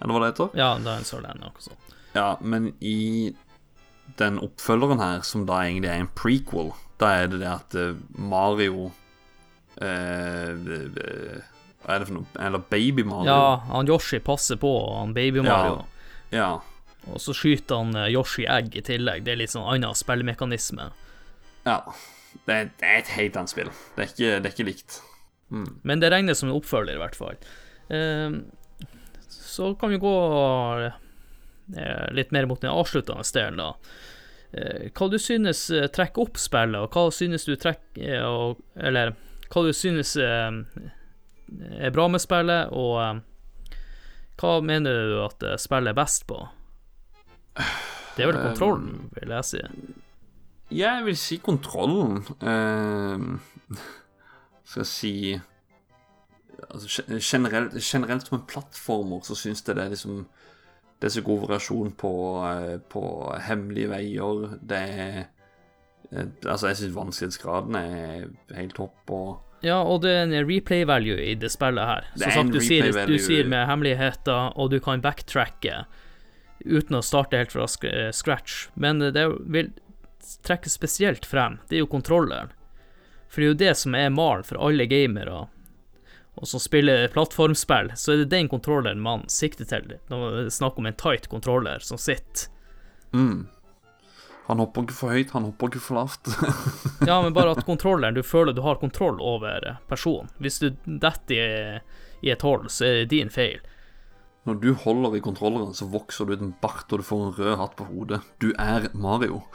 [0.00, 0.54] eller hva det heter.
[0.56, 1.68] Ja, Dinosaur er også.
[1.74, 1.96] Sånt.
[2.16, 3.34] Ja, men i
[4.18, 8.00] den oppfølgeren her, som da egentlig er en prequel, da er det det at eh,
[8.16, 8.90] Mario
[9.80, 11.38] eh, eh,
[11.82, 12.26] Hva er det for noe?
[12.38, 13.26] Eller Baby Mario.
[13.28, 15.82] Ja, han Yoshi passer på han Baby Mario,
[16.30, 16.38] Ja.
[16.38, 16.50] ja.
[17.10, 19.24] og så skyter han eh, Yoshi egg i tillegg.
[19.26, 20.90] Det er litt sånn annen spillmekanisme.
[21.68, 21.80] ja.
[22.46, 23.70] Det, er, det er et helt annet spill.
[23.96, 24.98] Det er ikke, det er ikke likt.
[25.84, 27.36] Men det regnes som en oppfølger, i hvert fall.
[27.92, 28.40] Uh,
[29.52, 30.16] så kan vi gå
[31.76, 33.74] eh, litt mer mot den avsluttende delen, da.
[34.52, 39.12] Eh, hva du synes eh, trekker opp spillet, og hva synes du trekker og, Eller
[39.52, 43.20] hva du synes er bra med spillet, og
[44.40, 46.38] hva mener du at spillet er best på?
[48.16, 49.60] Det er vel kontrollen, vil jeg si.
[50.72, 52.22] Jeg vil si kontrollen.
[52.40, 53.78] Eh,
[54.64, 55.14] skal jeg si
[56.70, 60.24] altså, generelt, generelt som en plattformer så syns jeg det er liksom
[61.02, 62.12] Det er så god variasjon på,
[62.46, 63.00] eh, på
[63.48, 64.58] hemmelige veier.
[64.62, 65.16] Det er
[66.12, 70.84] eh, Altså, jeg syns vanskelighetsgraden er helt topp, og Ja, og det er en replay
[70.86, 72.06] value i det spillet her.
[72.14, 75.84] Det Som sagt, du sier, du sier med hemmeligheter, og du kan backtracke
[76.66, 77.66] uten å starte helt fra
[78.12, 78.68] scratch.
[78.74, 79.72] Men det vil
[80.46, 82.52] trekke spesielt frem, det er jo kontrolleren.
[83.32, 85.46] For det er jo det som er malen for alle gamere.
[86.34, 90.54] Og som spiller plattformspill, så er det den kontrolleren man sikter til når det er
[90.54, 92.48] snakk om en tight kontroller som sitter.
[93.12, 93.48] mm.
[94.48, 96.28] Han hopper ikke for høyt, han hopper ikke for lavt.
[97.08, 100.28] Ja, men bare at kontrolleren, du føler du har kontroll over personen.
[100.42, 101.78] Hvis du detter i,
[102.26, 103.62] i et hull, så er det din feil.
[104.48, 107.34] Når du holder i kontrolleren, så vokser du ut en bart, og du får en
[107.36, 108.18] rød hatt på hodet.
[108.42, 109.42] Du er Mario.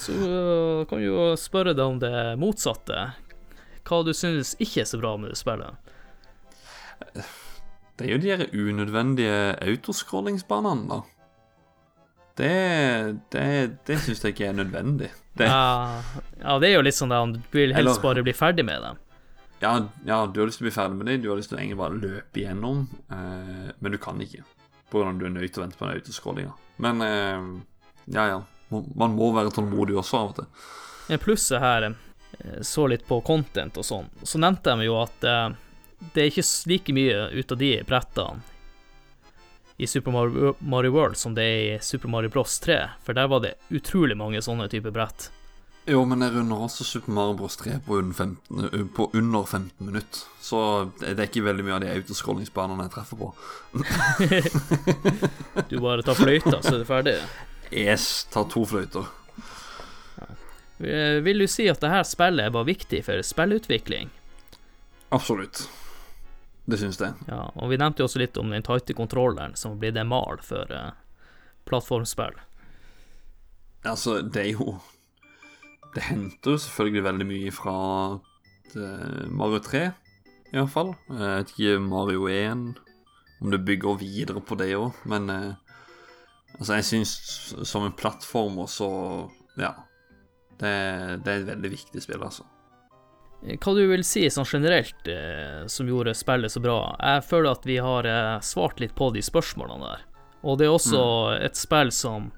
[0.00, 3.10] Så øh, kan vi jo spørre deg om det motsatte.
[3.84, 5.76] Hva du synes ikke er så bra med det spillet.
[7.98, 11.02] Det er jo de her unødvendige autoscrollingsbanene, da.
[12.40, 12.52] Det,
[13.34, 13.44] det,
[13.84, 15.10] det syns jeg ikke er nødvendig.
[15.36, 16.00] Det, Ja,
[16.40, 18.80] ja, det er jo litt sånn at du vil helst Eller- bare bli ferdig med
[18.86, 18.96] dem.
[19.62, 21.58] Ja, ja, du har lyst til å bli ferdig med det, du har lyst til
[21.58, 22.84] å egentlig bare løpe igjennom,
[23.14, 24.42] eh, men du kan ikke.
[24.90, 26.54] På grunn av at du er nødt til å vente på den autoscrollinga.
[26.82, 27.44] Men eh,
[28.16, 28.40] ja, ja.
[28.72, 30.46] Man må være tålmodig også av og til.
[31.10, 35.28] Men plusset her, eh, så litt på content og sånn, så nevnte de jo at
[35.28, 35.52] eh,
[36.14, 38.48] det er ikke like mye ut av de brettene
[39.82, 43.30] i Super Mario, Mario World som det er i Super Mario Bros 3, for der
[43.30, 45.30] var det utrolig mange sånne typer brett.
[45.86, 47.56] Jo, men jeg runder også Super Mario Bros.
[47.58, 50.20] 3 på under 15, uh, på under 15 minutter.
[50.40, 53.32] Så det det er ikke veldig mye av de autoscrollingsbanene jeg treffer på.
[55.70, 57.16] Du bare tar fløyta, så er det ferdig.
[57.72, 59.04] Yes, tar to fløyter.
[60.78, 64.10] Eh, Vil du si at dette spillet var viktig for spillutvikling?
[65.10, 65.68] Absolutt.
[66.64, 67.12] Det syns jeg.
[67.26, 70.38] Ja, og vi nevnte jo også litt om den tighte kontrolleren som blir det mal
[70.46, 70.90] for uh,
[71.66, 72.38] plattformspill.
[73.82, 74.76] Altså, det er jo
[75.92, 77.74] Det henter jo selvfølgelig veldig mye fra
[78.76, 79.82] eh, Mario 3,
[80.52, 80.94] i hvert fall.
[81.10, 82.62] Jeg vet ikke Mario 1,
[83.42, 85.52] om det bygger videre på det òg, men eh,
[86.52, 87.12] Altså, jeg syns
[87.64, 88.86] som en plattform også
[89.56, 89.72] Ja.
[90.60, 90.72] Det,
[91.24, 92.44] det er et veldig viktig spill, altså.
[93.42, 96.76] Eh, Hva du vil si sånn generelt eh, som gjorde spillet så bra?
[97.00, 100.04] Jeg føler at vi har eh, svart litt på de spørsmålene der.
[100.44, 101.02] Og det er også
[101.40, 102.30] et spill som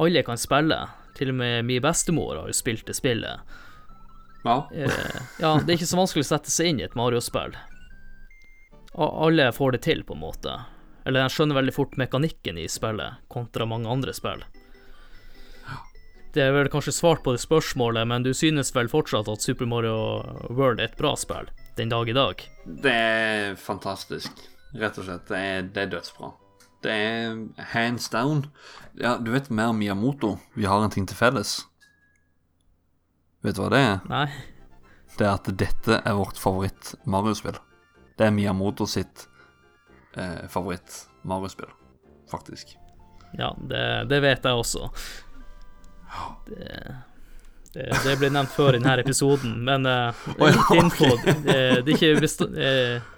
[0.00, 0.80] alle kan spille.
[1.14, 3.54] Til og med min bestemor har jo spilt det spillet.
[4.44, 4.56] Ja.
[5.40, 7.54] Ja, det er ikke så vanskelig å sette seg inn i et Mario-spill.
[8.94, 10.58] Alle får det til, på en måte.
[11.04, 14.44] Eller de skjønner veldig fort mekanikken i spillet, kontra mange andre spill.
[16.34, 19.68] Det er vel kanskje svart på det spørsmålet, men du synes vel fortsatt at Super
[19.70, 19.96] Mario
[20.50, 21.46] World er et bra spill,
[21.78, 22.42] den dag i dag?
[22.66, 24.42] Det er fantastisk,
[24.74, 25.28] rett og slett.
[25.30, 26.32] Det er, det er dødsbra.
[26.84, 28.46] Det er hands down.
[29.00, 30.36] Ja, du vet mer om Miyamoto.
[30.54, 31.62] Vi har en ting til felles.
[33.44, 33.96] Vet du hva det er?
[34.10, 34.26] Nei?
[35.16, 37.56] Det er at dette er vårt favoritt-Mario-spill.
[38.18, 39.26] Det er Miyamoto sitt
[40.16, 41.72] eh, favoritt-Mario-spill,
[42.30, 42.76] faktisk.
[43.38, 44.90] Ja, det, det vet jeg også.
[46.46, 46.68] Det,
[47.74, 51.56] det, det ble nevnt før i denne episoden, men eh, Å, ja, litt info det,
[51.88, 52.12] det er ikke
[52.60, 53.08] eh,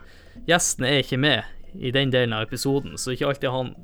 [0.49, 3.75] Gjestene er ikke med i den delen av episoden, så ikke alltid han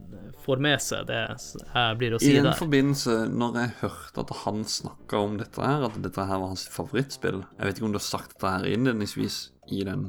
[0.43, 2.57] får med seg det jeg blir å I si den der.
[2.59, 6.65] forbindelse, når jeg hørte at han snakka om dette her, at dette her var hans
[6.73, 9.37] favorittspill Jeg vet ikke om du har sagt dette her innledningsvis
[9.71, 10.09] i den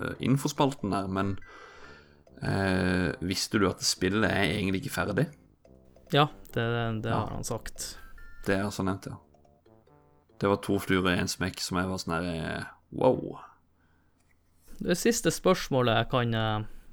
[0.00, 1.34] uh, infospalten der, men
[2.42, 5.26] uh, visste du at spillet er egentlig ikke ferdig?
[6.14, 6.64] Ja, det,
[7.04, 7.18] det Ja.
[7.26, 7.98] har han sagt.
[8.46, 9.18] Det er altså nevnt, ja.
[10.40, 12.64] Det var to fluer i én smekk som jeg var sånn her eh,
[12.94, 13.40] Wow.
[14.78, 16.34] Det siste spørsmålet jeg kan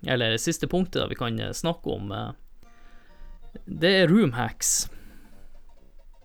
[0.05, 2.31] Eller det siste punktet da vi kan eh, snakke om, eh,
[3.65, 4.89] det er roomhacks.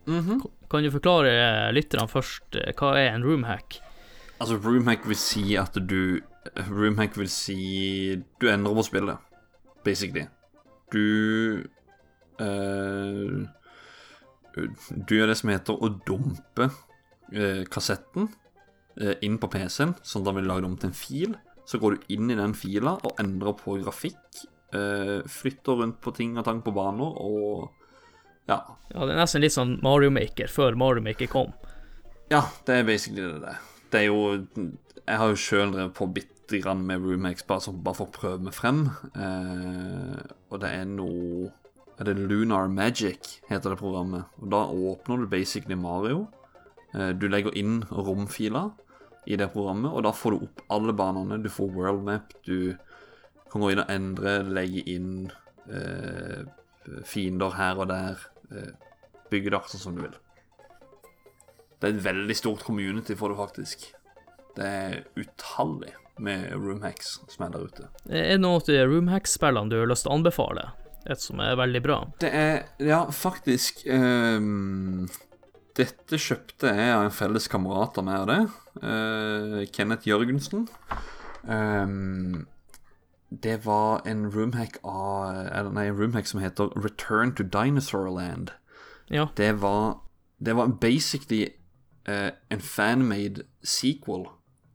[0.07, 0.41] -hmm.
[0.71, 3.81] Kan du forklare eh, lytterne først hva er en roomhack?
[4.41, 6.21] Altså, roomhack vil si at du
[6.57, 9.19] Roomhack vil si Du endrer på spillet,
[9.85, 10.27] basically.
[10.93, 11.67] Du
[12.41, 13.47] eh,
[15.07, 16.71] Du gjør det som heter å dumpe
[17.33, 18.31] eh, kassetten
[18.99, 21.37] eh, inn på PC-en, sånn at den blir lagd om til en fil.
[21.71, 24.41] Så går du inn i den fila og endrer på grafikk.
[24.75, 27.69] Uh, flytter rundt på ting og tang på baner og
[28.51, 28.57] Ja.
[28.91, 31.53] Ja, det er nesten litt sånn Mario Maker, før Mario Maker kom.
[32.31, 33.61] Ja, det er basically det det er.
[33.91, 34.21] Det er jo
[35.07, 38.15] Jeg har jo sjøl drevet på bitte grann med remakes, bare, sånn- bare for å
[38.15, 38.85] prøve meg frem.
[39.15, 40.19] Uh,
[40.51, 41.51] og det er noe
[42.01, 44.25] Er det Lunar Magic, heter det programmet.
[44.41, 46.29] Og da åpner du basically Mario.
[46.95, 48.71] Uh, du legger inn romfiler
[49.27, 51.41] i det programmet, og da får du opp alle banene.
[51.43, 52.77] Du får world map, du
[53.53, 55.31] kan gå inn og endre, legge inn
[55.69, 56.45] eh,
[57.05, 58.23] fiender her og der.
[58.51, 58.73] Eh,
[59.31, 60.17] bygge det akkurat som du vil.
[61.81, 63.87] Det er et veldig stort community for det, faktisk.
[64.57, 67.87] Det er utallig med roomhacks som er der ute.
[68.11, 70.67] Er det noen av de roomhack-spillene du har lyst til å anbefale?
[71.09, 72.01] Et som er veldig bra?
[72.21, 75.07] Det er Ja, faktisk ehm,
[75.79, 78.41] Dette kjøpte jeg av en felles kamerat av meg det.
[78.83, 80.67] Uh, Kenneth Jørgensen.
[81.45, 82.47] Um,
[83.31, 88.51] det var en roomhack av Eller nei, en roomhack som heter Return to Dinosaur Land.
[89.11, 89.29] Ja.
[89.37, 90.03] Det var
[90.45, 91.49] Det var basically
[92.09, 94.27] uh, en fan-made sequel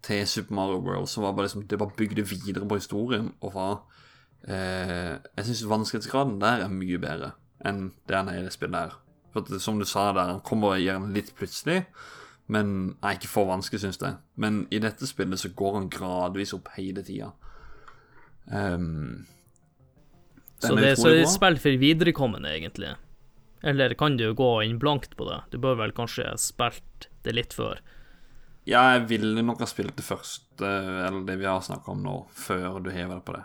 [0.04, 3.54] til Super Mario World, som var bare liksom Det bare bygde videre på historien og
[3.54, 3.84] var
[4.48, 7.32] uh, Jeg syns vanskelighetsgraden der er mye bedre
[7.66, 9.05] enn det han er i det spillet her.
[9.36, 11.82] For at, som du sa der, han kommer gjerne litt plutselig,
[12.48, 14.16] men er ikke for vanskelig, syns jeg.
[14.40, 17.34] Men i dette spillet så går han gradvis opp hele tida.
[18.48, 19.26] Um,
[20.62, 22.94] Så det, så er et spill for viderekommende, egentlig?
[23.66, 25.42] Eller kan du gå inn blankt på det?
[25.52, 27.82] Du bør vel kanskje ha spilt det litt før?
[28.66, 32.16] Ja, jeg ville nok ha spilt det første, eller det vi har snakka om nå,
[32.34, 33.44] før du hever det på det.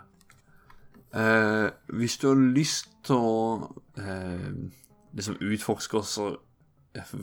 [1.11, 1.67] Uh,
[1.99, 4.53] hvis du har lyst til å eh,
[5.15, 6.39] liksom utforske og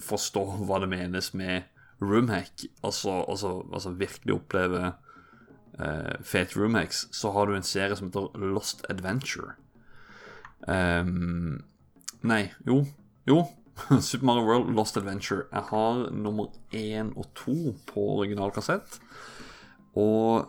[0.04, 1.68] forstå hva det menes med
[2.00, 4.92] roomhack, altså, altså, altså virkelig oppleve
[5.80, 9.56] uh, fet roomhacks, så har du en serie som heter Lost Adventure.
[10.68, 11.64] Um,
[12.22, 12.84] nei, jo.
[13.28, 13.42] Jo.
[14.00, 15.46] Super Mario World Lost Adventure.
[15.52, 18.98] Jeg har nummer én og to på original kassett.
[19.98, 20.48] Og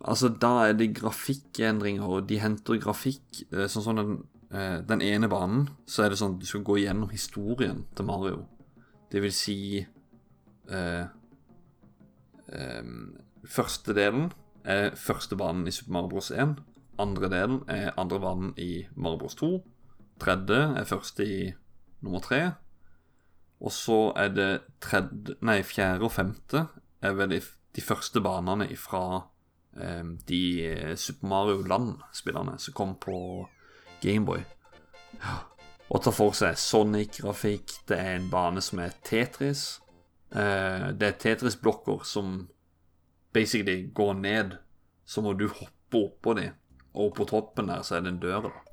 [0.00, 4.18] altså, da er det grafikkendringer, de henter grafikk eh, Sånn som den,
[4.52, 8.08] eh, den ene banen, så er det sånn at du skal gå gjennom historien til
[8.08, 8.42] Mario.
[9.12, 11.04] Det vil si eh,
[12.52, 12.98] em,
[13.48, 14.26] Første delen
[14.68, 16.30] er første banen i Super Mario Bros.
[16.30, 16.58] 1.
[17.00, 19.38] Andre delen er andre banen i Mario Bros.
[19.38, 19.52] 2.
[20.20, 21.52] Tredje er første i
[22.04, 22.40] nummer tre.
[23.64, 24.50] Og så er det
[24.84, 26.66] tredje Nei, fjerde og femte
[27.00, 27.40] er vel de,
[27.74, 29.04] de første banene ifra
[29.78, 30.42] eh, de
[30.98, 33.16] Super Mario Land-spillerne som kom på
[34.02, 34.44] Gameboy.
[35.88, 37.78] Og tar for seg Sonic-grafikk.
[37.88, 39.80] Det er en bane som er Tetris.
[40.30, 42.48] Eh, det er Tetris-blokker som
[43.32, 44.56] basically går ned.
[45.08, 46.56] Så må du hoppe oppå dem.
[46.98, 48.48] og på toppen der så er det en dør.
[48.48, 48.68] da.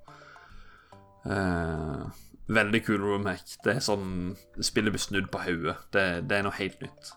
[1.26, 2.08] Eh,
[2.48, 3.58] veldig kul roomhack.
[3.64, 5.78] Det er sånn Spillet blir snudd på hodet.
[5.94, 7.14] Det, det er noe helt nytt.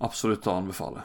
[0.00, 1.04] Absolutt å anbefale.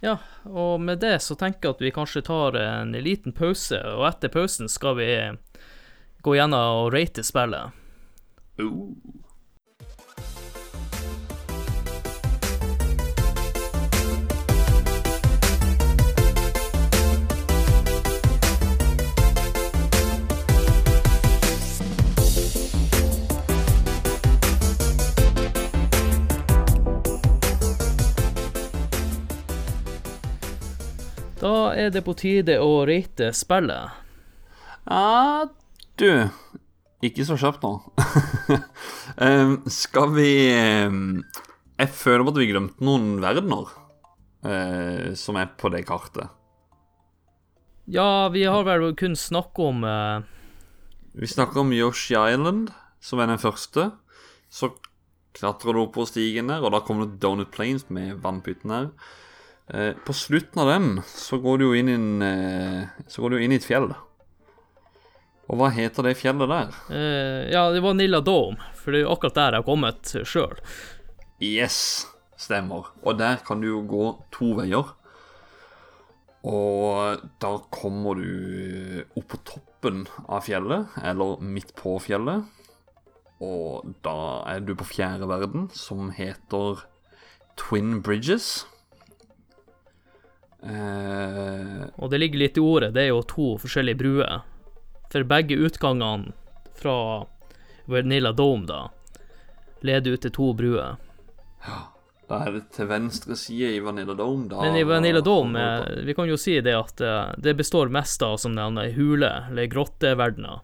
[0.00, 0.16] Ja,
[0.48, 4.32] og med det så tenker jeg at vi kanskje tar en liten pause, og etter
[4.32, 5.10] pausen skal vi
[6.24, 7.76] gå gjennom og rate spillet.
[8.60, 9.19] Uh.
[31.50, 33.96] Da er det på tide å rate spillet.
[34.86, 35.48] Ja,
[35.98, 36.10] du
[37.04, 37.72] Ikke så kjapt nå.
[39.16, 43.72] um, skal vi Jeg føler på at vi glemte noen verdener
[44.46, 46.30] uh, som er på det kartet.
[47.90, 50.22] Ja, vi har vel kun snakket om uh...
[51.18, 52.70] Vi snakker om Yoshi Island,
[53.02, 53.88] som er den første.
[54.52, 54.70] Så
[55.34, 58.92] klatrer du opp på stigen der, og da kommer det Donut Plains med vannpytten her.
[59.70, 63.36] Eh, på slutten av den så går du jo inn i, en, eh, så går
[63.36, 63.90] du inn i et fjell.
[65.50, 66.74] Og hva heter det fjellet der?
[66.94, 70.14] eh, Ja, det var Nilla Dome, for det er jo akkurat der jeg har kommet
[70.26, 70.56] sjøl.
[71.40, 72.06] Yes,
[72.38, 72.90] stemmer.
[73.04, 74.04] Og der kan du jo gå
[74.34, 74.94] to veier.
[76.46, 82.46] Og da kommer du opp på toppen av fjellet, eller midt på fjellet.
[83.40, 84.14] Og da
[84.48, 86.82] er du på fjerde verden, som heter
[87.60, 88.64] Twin Bridges.
[90.62, 94.42] Eh, Og det ligger litt i ordet, det er jo to forskjellige bruer.
[95.10, 96.32] For begge utgangene
[96.76, 97.24] fra
[97.90, 98.82] Vanilla Dome, da,
[99.82, 100.98] leder ut til to bruer.
[101.66, 101.78] Ja,
[102.30, 104.48] da er det til venstre side i Vanilla Dome.
[104.48, 107.90] Da, Men i Vanilla Dome, eh, vi kan jo si det at eh, det består
[107.90, 110.60] mest av som denne hule- eller grotteverdener.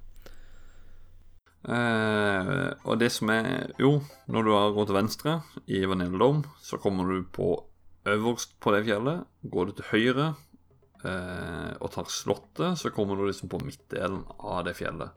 [1.66, 3.96] Eh, og det som er Jo,
[4.30, 5.32] når du har gått til venstre
[5.66, 7.56] i Vanilla Dome, så kommer du på
[8.06, 9.24] øverst på det fjellet.
[9.50, 10.26] Går du til høyre
[11.04, 15.10] eh, og tar Slottet, så kommer du liksom på midtdelen av det fjellet.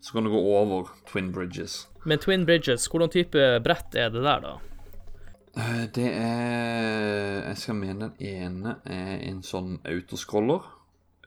[0.00, 1.86] Så kan du gå over Twin Bridges.
[2.08, 4.54] Men Twin Bridges, hvordan type brett er det der, da?
[5.60, 10.60] Eh, det er Jeg skal mene den ene er en sånn autoscroller.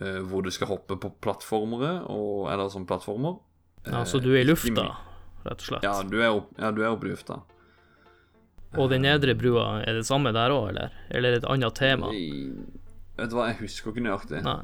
[0.01, 3.36] eh, hvor du skal hoppe på plattformere, og, eller sånn plattformer.
[3.86, 4.88] Ja, så du er i lufta,
[5.45, 5.84] rett og slett.
[5.86, 7.41] Ja, du er opp, ja, du er oppe i lufta.
[8.78, 10.95] Og den nedre brua, er det samme der òg, eller?
[11.13, 12.09] Eller er et annet tema?
[12.15, 12.65] Jeg,
[13.19, 14.41] vet du hva, jeg husker ikke nøyaktig.
[14.45, 14.59] Nei.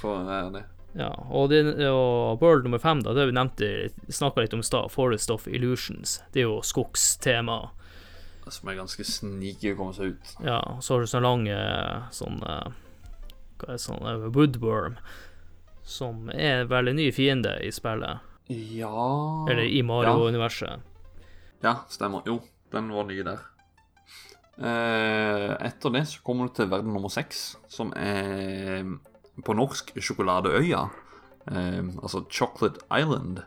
[0.00, 0.64] For å være det.
[0.96, 1.60] Ja, og, det,
[1.90, 3.66] og World nummer fem, da, det vi nevnte,
[4.08, 6.20] snakka litt om i stad, Forest of Illusions.
[6.32, 7.58] Det er jo skogstema.
[8.48, 10.34] Som er ganske sneaky å komme seg ut.
[10.46, 11.46] Ja, så har du sånn lang
[12.14, 15.00] sånn Hva er det sånn Woodworm,
[15.82, 18.22] som er en veldig ny fiende i spillet.
[18.46, 18.92] Ja
[19.50, 20.84] Eller i Mario-universet.
[21.64, 22.22] Ja, stemmer.
[22.28, 22.38] Jo,
[22.72, 23.44] den var ny der.
[24.56, 28.86] Eh, etter det så kommer du til verden nummer seks, som er
[29.44, 30.86] på norsk Sjokoladeøya.
[31.52, 33.42] Eh, altså Chocolate Island.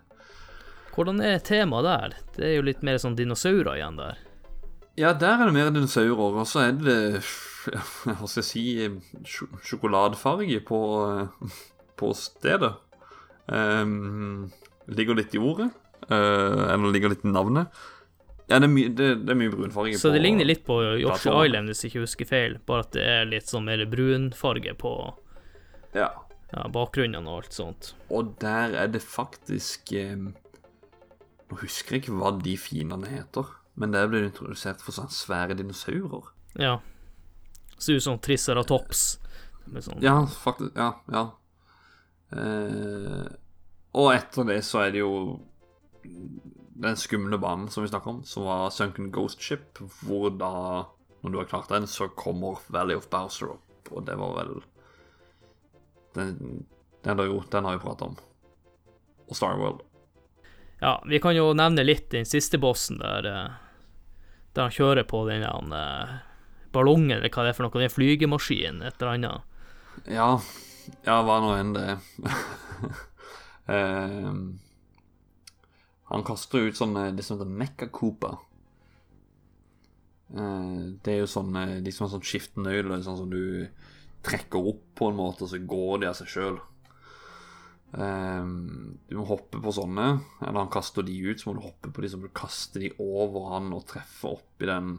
[0.93, 2.17] Hvordan er temaet der?
[2.36, 4.20] Det er jo litt mer sånn dinosaurer igjen der.
[4.99, 6.99] Ja, der er det mer dinosaurer, og så er det
[7.70, 8.63] Hva skal jeg si
[9.67, 11.59] Sjokoladefarge på, eh,
[11.99, 12.74] på stedet.
[13.49, 14.49] Um,
[14.88, 15.70] ligger litt i ordet.
[16.09, 17.74] Uh, eller ligger litt i navnet.
[18.49, 20.79] Ja, det er, my, det, det er mye brunfarge på Så det ligner litt på
[20.97, 21.29] Yoshi.
[21.29, 24.93] Island, hvis jeg ikke husker feil, bare at det er litt sånn mer brunfarge på
[25.93, 26.07] Ja.
[26.53, 27.91] ja, bakgrunnen og alt sånt.
[28.09, 30.15] Og der er det faktisk eh,
[31.49, 33.47] Nå husker jeg ikke hva de finene heter,
[33.79, 36.27] men der ble det introdusert for sånne svære dinosaurer.
[36.61, 36.75] Ja.
[37.77, 39.19] Ser ut som Triceratops.
[39.85, 40.73] Sånn Ja, faktisk.
[40.77, 40.91] Ja.
[41.13, 41.23] ja.
[42.33, 43.29] Eh,
[43.97, 45.13] og etter det så er det jo
[46.80, 50.86] den skumle banen som vi snakker om, som var Sunken Ghost Ship, hvor da,
[51.21, 54.61] når du har klart den, så kommer Valley of Bowser opp, og det var vel
[56.15, 56.63] Den,
[57.03, 58.15] den, jo, den har vi pratet om.
[59.27, 59.84] Og Star World.
[60.80, 63.57] Ja, vi kan jo nevne litt den siste bossen der eh,
[64.55, 66.23] Der han kjører på den der
[66.73, 69.61] ballongen, eller hva det er for noe, den flygemaskinen, et eller annet.
[70.07, 70.31] Ja,
[71.06, 72.01] ja hva nå enn det er.
[73.69, 74.60] Ehm,
[76.10, 78.38] han kaster ut sånn eh, det som heter Mekka Cooper.
[80.34, 83.68] Eh, det er jo sånn eh, de som har sånn skiftenøyler sånn som du
[84.26, 86.60] trekker opp på en måte, og så går de av seg sjøl.
[87.90, 90.03] du må hoppe på sånne,
[90.44, 92.77] eller han kaster de ut, så må du hoppe på de, så må du kaste
[92.84, 94.91] de over han og treffe oppi den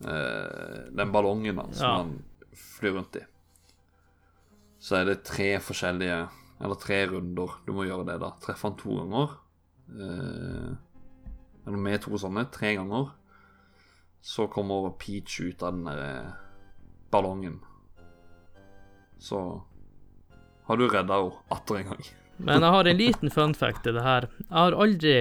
[0.00, 1.96] eh, den ballongen da, som Ja.
[1.98, 2.14] han
[2.54, 3.24] flyr rundt i.
[4.80, 6.28] Så er det tre forskjellige
[6.64, 8.30] Eller tre runder du må gjøre det, da.
[8.40, 9.32] Treffe han to ganger.
[9.90, 10.72] Eh,
[11.66, 12.46] eller med to sånne.
[12.52, 13.12] Tre ganger.
[14.24, 16.34] Så kommer Peach ut av den der eh,
[17.12, 17.60] ballongen.
[19.18, 19.62] Så
[20.64, 22.06] har du redda henne atter en gang.
[22.36, 24.28] Men jeg har en liten fun fact til det her.
[24.48, 25.16] Jeg har aldri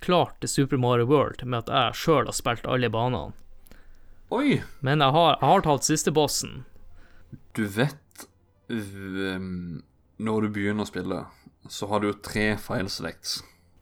[0.00, 3.36] klart Super Mario World med at jeg sjøl har spilt alle banene.
[4.30, 4.60] Oi!
[4.80, 6.62] Men jeg har, jeg har talt siste bossen.
[7.56, 8.26] Du vet
[8.70, 9.82] um,
[10.22, 11.24] Når du begynner å spille,
[11.66, 13.40] så har du jo tre file selects.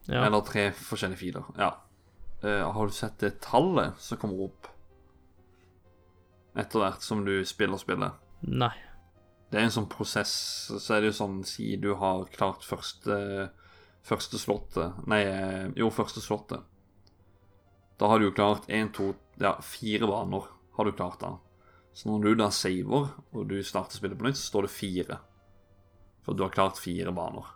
[0.09, 0.25] Ja.
[0.25, 1.47] Eller tre forskjellige filer.
[1.59, 1.75] Ja.
[2.43, 4.69] Uh, har du sett det tallet som kommer opp
[6.57, 8.15] etter hvert som du spiller spillet?
[8.47, 8.73] Nei.
[9.49, 10.31] Det er en sånn prosess,
[10.71, 13.17] så er det jo sånn Si du har klart første
[14.05, 16.63] første slottet Nei, eh, jo, første slottet.
[17.99, 19.11] Da har du jo klart én, to,
[19.41, 21.33] ja, fire baner har du klart da.
[21.93, 25.17] Så når du da saver, og du starter spillet på nytt, så står det fire.
[26.23, 27.49] For du har klart fire baner.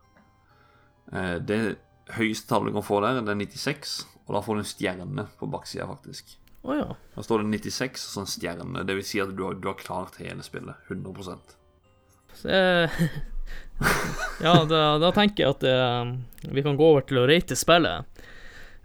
[1.08, 1.78] Uh, det
[2.18, 3.94] høyeste tallet du kan få der, det er 96,
[4.28, 6.36] og da får du en stjerne på baksida, faktisk.
[6.64, 6.96] Oh, ja.
[7.16, 8.86] Da står det 96 og så en stjerne.
[8.88, 10.80] Det vil si at du har, du har klart hele spillet.
[10.88, 11.36] 100
[12.34, 13.02] Så, eh,
[14.46, 16.14] ja, da, da tenker jeg at uh,
[16.56, 18.08] vi kan gå over til å rate spillet.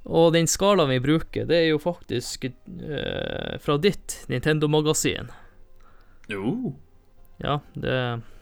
[0.09, 5.31] Og den skalaen vi bruker, det er jo faktisk uh, fra ditt Nintendo-magasin.
[6.29, 6.75] Jo.
[7.39, 7.95] Ja, det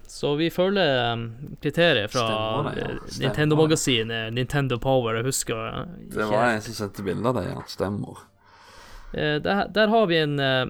[0.07, 1.23] Så vi følger eh,
[1.61, 2.27] kriteriet fra
[2.71, 2.89] det, ja.
[3.27, 5.85] Nintendo-magasinet, Nintendo Power, jeg husker eh,
[6.15, 7.63] Det var en som sendte bilde av det, ja.
[7.69, 8.23] Stemmer.
[9.13, 10.67] Eh, der, der har vi en eh,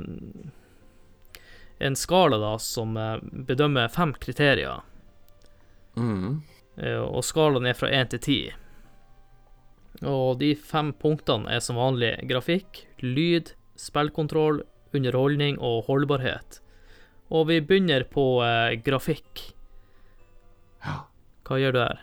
[1.78, 4.80] En skala da som eh, bedømmer fem kriterier,
[5.96, 6.42] Mm.
[6.76, 8.38] eh, og skalaen er fra én til ti.
[10.04, 14.58] Og de fem punktene er som vanlig grafikk, lyd, spillkontroll,
[14.92, 16.58] underholdning og holdbarhet.
[17.35, 19.43] Og vi begynner på eh, grafikk.
[20.85, 21.07] Ja.
[21.47, 22.03] Hva gjør du her?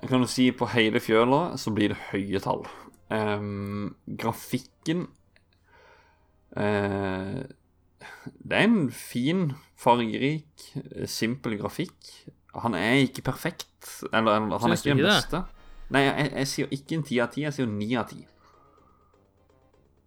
[0.00, 2.64] Jeg kan jo si på hele fjøla så blir det høye tall.
[3.10, 5.08] Um, grafikken
[6.54, 10.68] uh, Det er en fin, fargerik,
[11.10, 12.12] simpel grafikk.
[12.62, 13.82] Han er ikke perfekt.
[14.12, 15.42] Eller, eller han Syns er ikke den beste.
[15.90, 18.22] Nei, jeg, jeg sier ikke en ti av ti, jeg sier ni av ti.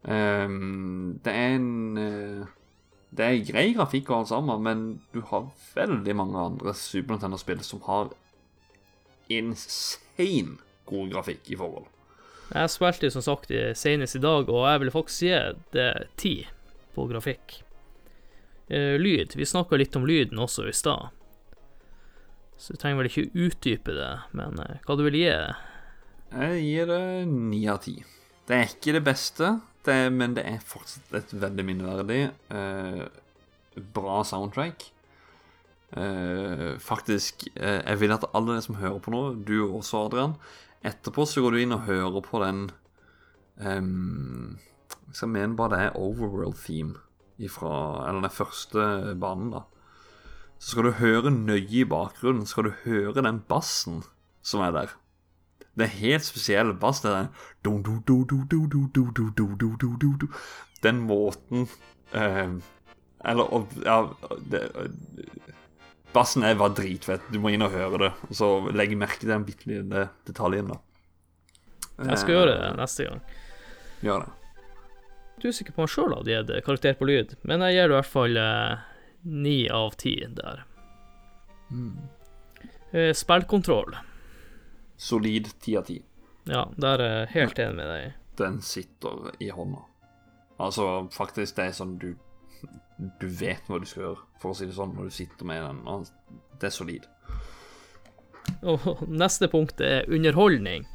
[0.08, 2.48] Ehm, det er en eh,
[3.14, 4.84] Det er grei grafikk og alt sammen, men
[5.14, 8.10] du har veldig mange andre Super Nintendo-spill som har
[9.30, 10.58] insane
[10.90, 11.86] god grafikk i forhold.
[12.54, 15.30] Jeg spilte som sagt i- senest i dag, og jeg vil faktisk si
[15.74, 16.48] det er ti
[16.96, 17.62] på grafikk.
[18.70, 19.36] Eh, lyd.
[19.36, 21.10] Vi snakka litt om lyden også i stad.
[22.58, 25.30] Så du trenger vel ikke utdype det, men eh, hva du vil gi?
[26.34, 28.04] Jeg gir det ni av ti.
[28.48, 32.20] Det er ikke det beste, det er, men det er fortsatt et veldig minneverdig
[32.56, 33.04] eh,
[33.96, 34.86] bra soundtrack.
[35.94, 40.38] Eh, faktisk, eh, jeg vil at alle dere som hører på nå, du også, Adrian,
[40.86, 42.64] etterpå så går du inn og hører på den
[43.62, 44.58] um,
[45.08, 46.98] Jeg skal mene bare det er Overworld-theme
[47.40, 49.64] Eller den første banen, da.
[50.58, 54.02] Så skal du høre nøye i bakgrunnen, skal du høre den bassen
[54.44, 54.94] som er der.
[55.74, 57.02] Det er helt spesiell bass.
[57.02, 57.28] Det er
[60.84, 61.68] den måten
[63.24, 63.54] Eller
[63.86, 63.98] ja,
[64.52, 64.62] det,
[66.14, 67.22] Bassen er bare dritfett.
[67.34, 68.12] Du må inn og høre det.
[68.30, 70.78] Og så legge merke til den bitte lille detaljen, da.
[72.04, 73.22] Jeg skal gjøre det neste gang.
[74.04, 74.32] Gjør det.
[75.42, 77.96] Du er sikker på om sjøl hadde gitt karakter på lyd, men jeg gir det
[77.96, 78.38] i hvert fall
[79.24, 80.62] ni av ti der.
[81.74, 81.98] Mm.
[83.18, 83.98] Spillkontroll.
[84.98, 86.00] Solid ti av ti.
[86.50, 88.14] Ja, der er jeg helt enig med deg.
[88.38, 89.82] Den sitter i hånda.
[90.60, 92.14] Altså, faktisk, det er sånn du
[93.20, 95.64] Du vet hva du skal gjøre, for å si det sånn, når du sitter med
[95.66, 96.06] den.
[96.62, 97.08] Det er solid.
[98.64, 98.80] Og
[99.24, 100.86] neste punkt er underholdning.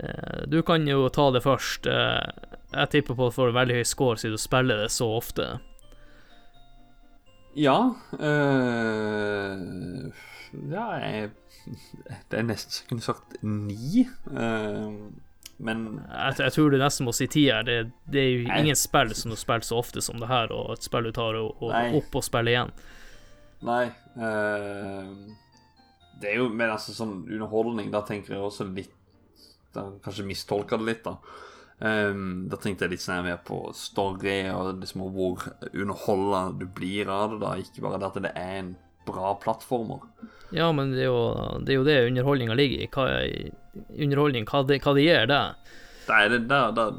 [0.00, 1.86] Eh, Du kan jo ta det først.
[1.86, 2.30] Eh,
[2.72, 5.08] Jeg tipper på at du får en veldig høy score siden du spiller det så
[5.18, 5.48] ofte.
[7.58, 10.12] Ja øh,
[10.70, 11.30] Ja, jeg
[11.66, 14.06] Det er nesten så jeg kunne sagt ni.
[14.30, 15.10] Uh,
[15.60, 17.62] men Jeg, jeg tror du nesten må si ti her.
[17.68, 17.76] Det,
[18.08, 18.60] det er jo Nei.
[18.64, 21.36] ingen spill som du spiller så ofte som det her, og et spill du tar
[21.36, 22.72] og, og opp og spiller igjen.
[23.66, 23.84] Nei
[24.16, 25.04] Uh,
[26.20, 28.90] Det er jo Men altså, sånn underholdning, da tenker jeg også litt
[29.72, 31.12] Da kanskje mistolka det litt, da.
[31.78, 37.08] Um, da tenkte jeg litt sånn mer på story og liksom hvor underholda du blir
[37.08, 37.38] av det.
[37.44, 38.72] da Ikke bare det at det er en
[39.08, 40.04] bra plattformer.
[40.50, 41.20] Ja, men det er jo
[41.62, 42.88] det, er jo det underholdninga ligger i.
[42.90, 43.50] Hva er
[44.02, 45.42] underholdning, hva det, hva det gir er det,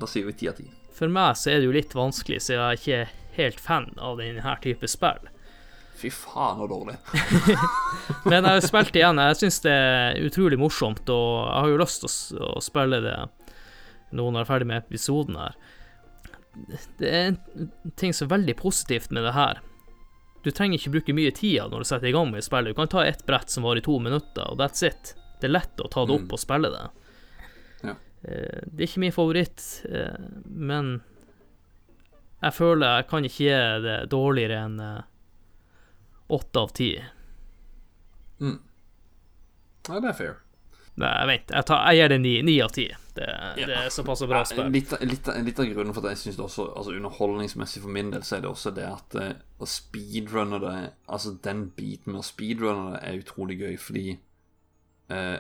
[0.08, 0.70] sier vi ti av ti.
[0.96, 3.02] For meg så er det jo litt vanskelig, så jeg er ikke
[3.36, 5.30] helt fan av denne type spill.
[6.02, 6.96] Fy faen, så dårlig.
[8.30, 9.22] Men jeg har spilt igjen.
[9.22, 13.18] Jeg syns det er utrolig morsomt, og jeg har jo lyst til å, spille det
[14.12, 15.60] når jeg er ferdig med episoden her.
[17.00, 17.70] Det er en
[18.00, 19.62] ting som er veldig positivt med det her.
[20.44, 22.72] Du trenger ikke bruke mye tid når du setter i gang med spillet.
[22.74, 25.14] Du kan ta ett brett som varer i to minutter, og that's it.
[25.40, 26.34] Det er lett å ta det opp Mm.
[26.34, 26.90] og spille det.
[27.84, 27.96] Ja.
[28.24, 31.02] Eh, Det er ikke min favoritt, eh, men
[32.42, 35.02] jeg føler jeg kan ikke gi det dårligere enn eh,
[36.30, 36.92] åtte av ti.
[39.90, 40.36] Ja, det er fair.
[41.00, 42.86] Nei, vet, jeg, tar, jeg gir det ni, av ti.
[43.16, 44.68] Det, det er såpass bra Ja, spill.
[44.74, 48.14] Litt, litt, litt av grunnen for at jeg syns det også Altså Underholdningsmessig for min
[48.14, 50.76] del så er det også det at eh, å speedrunne det
[51.12, 54.06] Altså den biten med å speedrunne det er utrolig gøy, fordi
[55.12, 55.38] eh,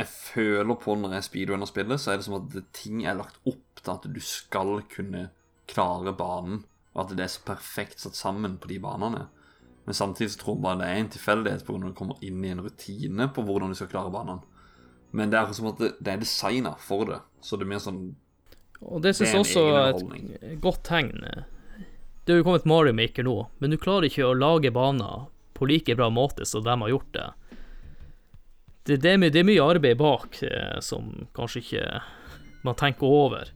[0.00, 3.18] jeg føler på når jeg speedrunner spillet, så er det som at det, ting er
[3.18, 5.26] lagt opp til at du skal kunne
[5.70, 6.62] klare banen,
[6.94, 9.26] og at det er så perfekt satt sammen på de banene.
[9.84, 11.76] Men samtidig så tror jeg bare det er en tilfeldighet pga.
[11.76, 14.59] når du kommer inn i en rutine på hvordan du skal klare banene.
[15.10, 17.82] Men det er som at det, det er designa for det, så det er mer
[17.82, 18.02] sånn
[18.80, 21.24] Og det syns Det er også er et godt tegn.
[22.24, 25.26] Det er jo kommet Mario Maker nå, men du klarer ikke å lage baner
[25.58, 27.28] på like bra måte som de har gjort det.
[28.84, 31.82] Det, det, er, mye, det er mye arbeid bak eh, som kanskje ikke
[32.64, 33.50] man tenker over.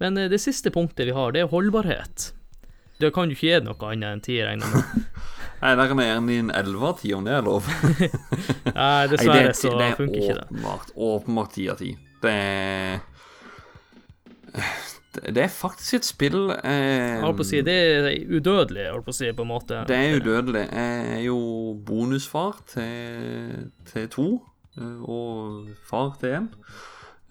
[0.00, 2.30] Men eh, det siste punktet vi har, det er holdbarhet.
[3.00, 5.20] Det kan jo ikke gi noe annet enn ti, regner jeg med.
[5.60, 7.66] Nei, der kan jeg gjerne gi en elver, ti om det er lov.
[8.80, 10.46] Nei, dessverre det, så det er funker ikke det.
[10.48, 11.90] åpenbart, åpenbart ti av ti.
[12.22, 13.00] Det er
[15.12, 19.42] det- er faktisk et spill eh, si, det er udødelig, holdt på å si, på
[19.42, 19.80] en måte.
[19.88, 20.62] Det er udødelig.
[20.70, 24.28] Jeg er jo bonusfar til, til to,
[24.78, 26.48] eh, og far til én.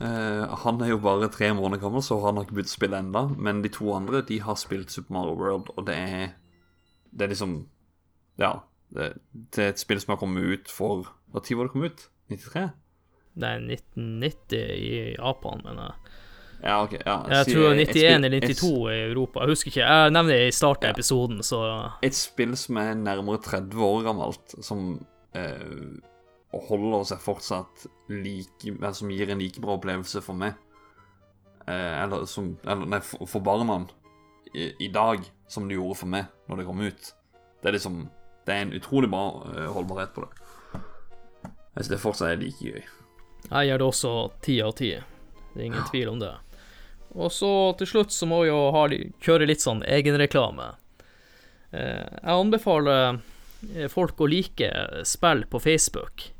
[0.01, 2.99] Eh, han er jo bare tre måneder gammel, så han har ikke begynt å spille
[2.99, 6.29] enda Men de to andre de har spilt Super Mario World, og det er
[7.11, 7.65] Det er liksom
[8.39, 8.53] Ja.
[8.89, 9.11] Det,
[9.53, 12.07] det er et spill som har kommet ut for Når var det kom ut?
[12.31, 12.69] 93?
[13.39, 16.15] Det er 1990 i Japan, mener jeg
[16.63, 16.95] Ja, ok.
[17.05, 19.39] Ja, Jeg tror det er 91 eller 92 i Europa.
[19.39, 19.85] Jeg husker ikke.
[19.85, 21.59] Jeg nevner det i starten av episoden, så
[22.03, 24.89] et spill som er nærmere 30 år gammelt, som
[25.39, 26.01] eh,
[26.67, 30.59] holder seg fortsatt like Som gir en like bra opplevelse for meg.
[31.63, 33.85] Eh, eller som Eller nei, for, for barna
[34.53, 37.13] i, i dag som det gjorde for meg når det kom ut.
[37.61, 38.01] Det er liksom
[38.49, 40.29] Det er en utrolig bra eh, holdbarhet på det.
[40.73, 42.81] Jeg synes det fortsatt er like gøy.
[43.49, 44.89] jeg gjør det også ti av ti.
[45.53, 46.31] Det er ingen tvil om det.
[47.13, 48.87] Og så til slutt så må vi jo ha,
[49.21, 50.71] kjøre litt sånn egenreklame.
[51.69, 53.21] Eh, jeg anbefaler
[53.75, 54.71] eh, folk å like
[55.05, 56.31] spill på Facebook.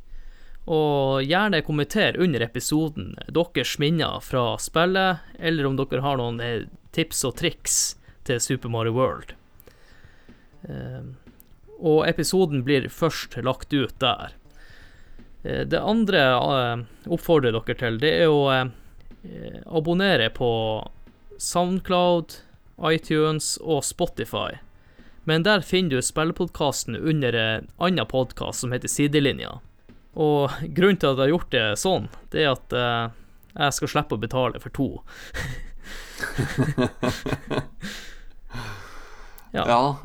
[0.65, 6.41] Og gjerne kommenter under episoden deres minner fra spillet, eller om dere har noen
[6.89, 7.79] tips og triks
[8.25, 9.37] til Super Mario World.
[11.79, 14.31] Eh, og episoden blir først lagt ut der.
[15.43, 20.87] Eh, Det andre jeg oppfordrer dere til, det er å eh, abonnere på
[21.37, 22.41] Soundcloud,
[22.79, 24.59] iTunes og Spotify.
[25.25, 29.59] Men der finner du spillpodkasten under en annen podkast som heter Sidelinja.
[30.15, 33.09] Og grunnen til at jeg har gjort det sånn, det er at eh,
[33.59, 34.89] jeg skal slippe å betale for to.
[39.51, 39.63] Ja.
[39.65, 39.97] Ja.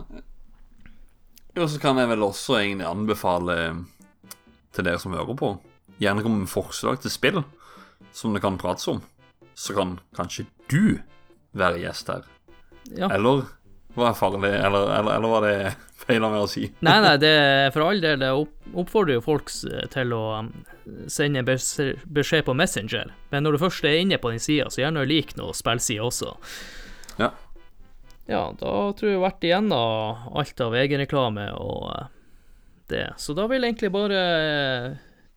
[1.54, 3.56] Og så kan jeg vel også egentlig anbefale
[4.74, 5.52] til dere som hører på,
[6.02, 7.42] gjerne komme med forslag til spill
[8.14, 9.02] som det kan prates om.
[9.54, 10.98] Så kan kanskje du
[11.54, 12.24] være gjest her.
[12.90, 13.08] Ja.
[13.14, 13.44] Eller
[13.94, 15.56] var jeg farlig, eller, eller, eller var det
[16.04, 16.66] feil av meg å si?
[16.86, 18.24] Nei, nei, det er for all del.
[18.26, 19.52] Jeg oppfordrer jo folk
[19.94, 20.50] til å um,
[21.10, 23.14] sende beskjed på Messenger.
[23.30, 26.34] Men når du først er inne på den sida, så gjerne lik noe spillside også.
[27.22, 27.30] Ja.
[28.30, 32.06] Ja, da tror jeg vi har vært igjennom alt av egenreklame og eh,
[32.92, 33.06] det.
[33.20, 34.90] Så da vil jeg egentlig bare eh,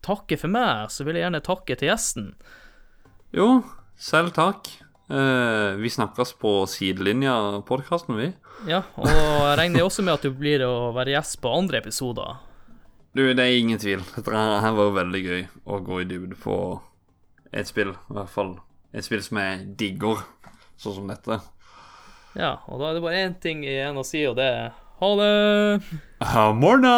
[0.05, 0.91] takke for meg.
[0.93, 2.30] Så vil jeg gjerne takke til gjesten.
[3.35, 3.49] Jo,
[3.99, 4.69] selv takk.
[5.11, 8.31] Eh, vi snakkes på Sidelinja-podkasten, vi.
[8.68, 12.39] Ja, og jeg regner også med at du blir å være gjest på andre episoder.
[13.18, 14.03] Du, det er ingen tvil.
[14.15, 14.31] Dette
[14.64, 16.55] her var jo veldig gøy å gå i dybde på
[17.51, 17.95] et spill.
[17.95, 18.57] I hvert fall
[18.95, 20.23] et spill som jeg digger,
[20.80, 21.39] sånn som dette.
[22.38, 25.09] Ja, og da er det bare én ting igjen å si, og det er ha
[25.18, 25.97] det!
[26.22, 26.93] Ha morna!